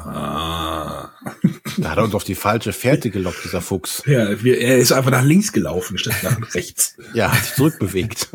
[0.05, 1.11] Ah.
[1.78, 4.03] Da hat er uns auf die falsche Fährte gelockt, dieser Fuchs.
[4.07, 6.97] Ja, wir, er ist einfach nach links gelaufen, statt nach rechts.
[7.14, 8.28] Ja, hat sich zurückbewegt.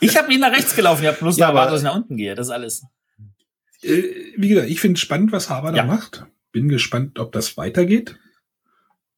[0.00, 2.16] ich habe ihn nach rechts gelaufen, ich habe bloß ja, erwartet, dass ich nach unten
[2.16, 2.34] gehe.
[2.34, 2.84] Das ist alles.
[3.82, 4.02] Äh,
[4.36, 5.82] wie gesagt, ich finde spannend, was Haber ja.
[5.82, 6.26] da macht.
[6.54, 8.16] Bin gespannt, ob das weitergeht.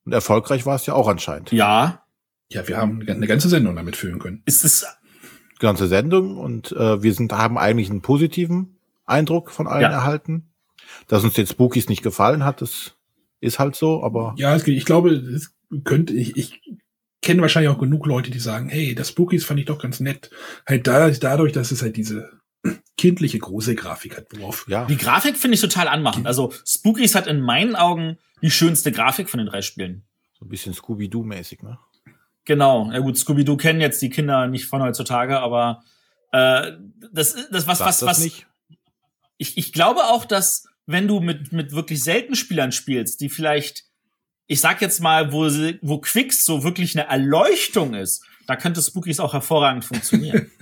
[0.06, 1.52] Und erfolgreich war es ja auch anscheinend.
[1.52, 2.02] Ja.
[2.50, 4.42] Ja, wir haben eine ganze Sendung damit füllen können.
[4.46, 4.86] Ist es
[5.58, 9.90] ganze Sendung und äh, wir sind haben eigentlich einen positiven Eindruck von allen ja.
[9.90, 10.48] erhalten.
[11.08, 12.96] Dass uns den Spookies nicht gefallen hat, das
[13.40, 16.62] ist halt so, aber ja, ich glaube, es könnte ich, ich
[17.20, 20.30] kenne wahrscheinlich auch genug Leute, die sagen, hey, das Spookies fand ich doch ganz nett.
[20.66, 22.30] Halt da, dadurch, dass es halt diese
[22.96, 24.66] kindliche große Grafik hat, worauf.
[24.68, 24.86] Ja.
[24.86, 26.26] Die Grafik finde ich total anmachend.
[26.26, 30.04] Also Spookies hat in meinen Augen die schönste Grafik von den drei Spielen.
[30.38, 31.78] So ein bisschen Scooby-Doo-mäßig, ne?
[32.44, 32.90] Genau.
[32.92, 35.82] Ja gut, Scooby-Doo kennen jetzt die Kinder nicht von heutzutage, aber
[36.32, 36.72] äh,
[37.12, 38.18] das das was Sag was was.
[38.20, 38.46] Nicht.
[39.36, 43.84] Ich, ich glaube auch, dass wenn du mit mit wirklich seltenen Spielern spielst, die vielleicht
[44.46, 45.44] ich sag jetzt mal, wo
[45.82, 50.50] wo Quicks so wirklich eine Erleuchtung ist, da könnte Spookies auch hervorragend funktionieren.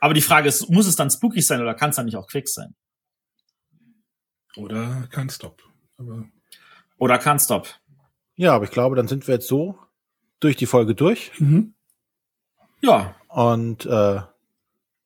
[0.00, 2.28] Aber die Frage ist, muss es dann Spookies sein oder kann es dann nicht auch
[2.28, 2.74] Quicks sein?
[4.56, 5.62] Oder kann Stop.
[5.98, 6.24] Aber
[6.98, 7.68] oder Can't Stop.
[8.34, 9.78] Ja, aber ich glaube, dann sind wir jetzt so
[10.40, 11.32] durch die Folge durch.
[11.38, 11.74] Mhm.
[12.80, 13.14] Ja.
[13.28, 14.20] Und äh,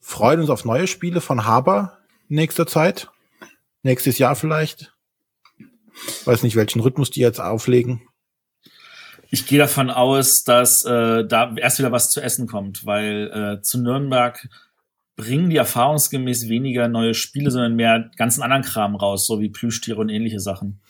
[0.01, 3.11] freuen uns auf neue Spiele von Haber nächster Zeit.
[3.83, 4.95] Nächstes Jahr vielleicht.
[6.25, 8.03] Weiß nicht, welchen Rhythmus die jetzt auflegen.
[9.31, 13.63] Ich gehe davon aus, dass äh, da erst wieder was zu essen kommt, weil äh,
[13.63, 14.49] zu Nürnberg
[15.17, 20.01] bringen die erfahrungsgemäß weniger neue Spiele, sondern mehr ganzen anderen Kram raus, so wie Plüschtiere
[20.01, 20.81] und ähnliche Sachen.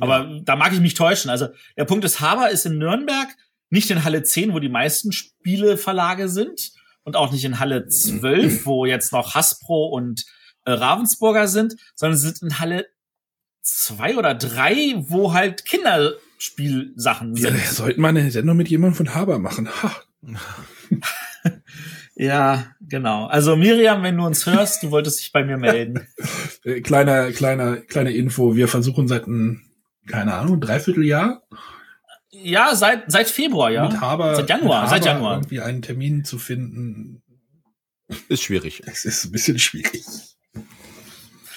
[0.00, 0.40] Aber ja.
[0.44, 1.30] da mag ich mich täuschen.
[1.30, 3.28] Also der Punkt ist, Haber ist in Nürnberg,
[3.68, 6.72] nicht in Halle 10, wo die meisten Spieleverlage sind
[7.04, 10.24] und auch nicht in Halle 12, wo jetzt noch Hasbro und
[10.64, 12.86] äh, Ravensburger sind, sondern sie sind in Halle
[13.62, 17.56] 2 oder 3, wo halt Kinderspielsachen sind.
[17.56, 19.68] Ja, sollten wir eine Sendung mit jemandem von Haber machen.
[19.82, 19.96] Ha.
[22.14, 23.26] ja, genau.
[23.26, 26.06] Also Miriam, wenn du uns hörst, du wolltest dich bei mir melden.
[26.62, 28.54] Äh, kleiner, kleiner, kleine Info.
[28.54, 29.70] Wir versuchen seit ein
[30.10, 31.42] keine Ahnung, Dreivierteljahr.
[32.30, 33.88] Ja, seit, seit Februar, ja.
[33.88, 35.36] Mit Haber, seit Januar, Haber seit Januar.
[35.36, 37.22] Irgendwie einen Termin zu finden.
[38.28, 38.82] Ist schwierig.
[38.86, 40.04] Es ist ein bisschen schwierig.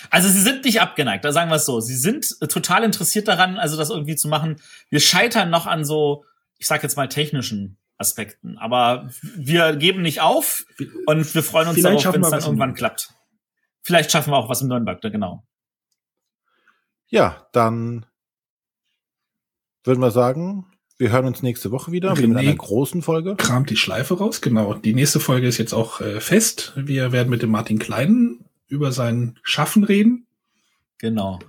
[0.10, 1.80] Also sie sind nicht abgeneigt, da sagen wir es so.
[1.80, 4.58] Sie sind total interessiert daran, also das irgendwie zu machen.
[4.90, 6.26] Wir scheitern noch an so,
[6.60, 8.58] ich sag jetzt mal technischen Aspekten.
[8.58, 10.66] Aber wir geben nicht auf
[11.06, 13.14] und wir freuen uns darauf, wenn es dann irgendwann klappt.
[13.82, 15.44] Vielleicht schaffen wir auch was im Nürnberg, da genau.
[17.08, 18.06] Ja, dann
[19.84, 20.66] würden wir sagen,
[20.98, 23.36] wir hören uns nächste Woche wieder, wieder mit einer großen Folge.
[23.36, 24.74] Kramt die Schleife raus, genau.
[24.74, 26.74] Die nächste Folge ist jetzt auch äh, fest.
[26.76, 30.28] Wir werden mit dem Martin Kleinen über sein Schaffen reden.
[30.98, 31.40] Genau.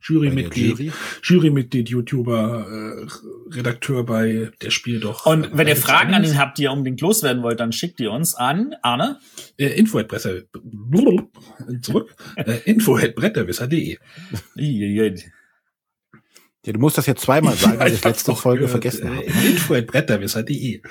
[0.00, 0.92] Jurymitglied, Jury.
[1.22, 5.26] Jurymitglied, YouTuber, äh, Redakteur bei Der Spiel doch.
[5.26, 7.98] Und äh, wenn ihr Fragen an ihn habt, die ihr unbedingt loswerden wollt, dann schickt
[8.00, 9.18] ihr uns an Arne.
[9.56, 10.48] Äh, info at Presse,
[11.82, 13.98] zurück, äh, info at bretterwisser.de.
[16.64, 18.72] Ja, du musst das jetzt zweimal sagen, weil ich letzte Folge gehört.
[18.72, 19.24] vergessen habe.
[19.26, 20.82] Äh, info at bretterwisser.de.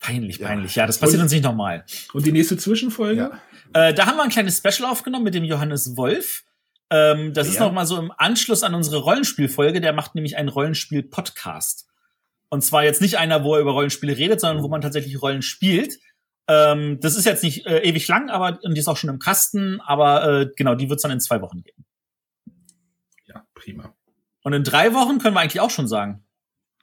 [0.00, 0.74] Peinlich, peinlich.
[0.76, 1.84] Ja, das passiert und, uns nicht nochmal.
[2.14, 3.30] Und die nächste Zwischenfolge?
[3.74, 3.88] Ja.
[3.88, 6.44] Äh, da haben wir ein kleines Special aufgenommen mit dem Johannes Wolf.
[6.90, 7.52] Ähm, das ja.
[7.54, 9.80] ist noch mal so im Anschluss an unsere Rollenspielfolge.
[9.80, 11.86] Der macht nämlich einen Rollenspiel-Podcast.
[12.50, 15.42] Und zwar jetzt nicht einer, wo er über Rollenspiele redet, sondern wo man tatsächlich Rollen
[15.42, 15.98] spielt.
[16.48, 19.18] Ähm, das ist jetzt nicht äh, ewig lang, aber und die ist auch schon im
[19.18, 19.80] Kasten.
[19.82, 21.84] Aber äh, genau, die wird's dann in zwei Wochen geben.
[23.26, 23.94] Ja, prima.
[24.42, 26.24] Und in drei Wochen können wir eigentlich auch schon sagen.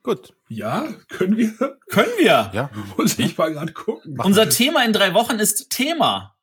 [0.03, 0.36] Gut.
[0.49, 1.51] Ja, können wir?
[1.89, 2.51] Können wir.
[2.53, 2.70] Ja.
[2.97, 4.20] Muss ich mal gerade gucken.
[4.20, 6.35] Unser Thema in drei Wochen ist Thema.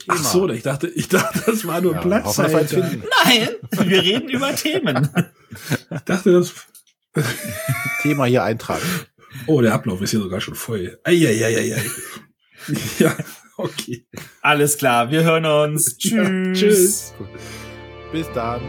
[0.00, 0.18] Thema.
[0.18, 2.38] Ach so, ich dachte, ich dachte, das war nur ja, Platz.
[2.38, 5.08] Nein, wir reden über Themen.
[5.90, 6.52] Ich dachte, das
[8.02, 8.84] Thema hier eintragen.
[9.46, 10.98] Oh, der Ablauf ist hier sogar schon voll.
[11.04, 11.82] Eieieiei.
[12.98, 13.16] Ja,
[13.56, 14.06] okay.
[14.42, 15.96] Alles klar, wir hören uns.
[15.96, 16.14] Tschüss.
[16.14, 17.14] Ja, tschüss.
[18.12, 18.60] Bis dann.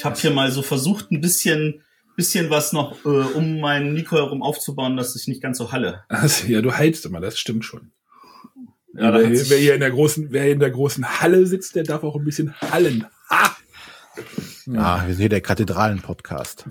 [0.00, 1.82] Ich habe hier mal so versucht, ein bisschen,
[2.16, 6.04] bisschen was noch äh, um meinen Nico herum aufzubauen, dass ich nicht ganz so halle.
[6.08, 7.92] Also, ja, du heilst immer, das stimmt schon.
[8.94, 12.02] Ja, wer, wer, hier in der großen, wer in der großen Halle sitzt, der darf
[12.02, 13.04] auch ein bisschen hallen.
[13.28, 13.54] Ha!
[14.64, 16.64] Ja, wir sehen der Kathedralen-Podcast.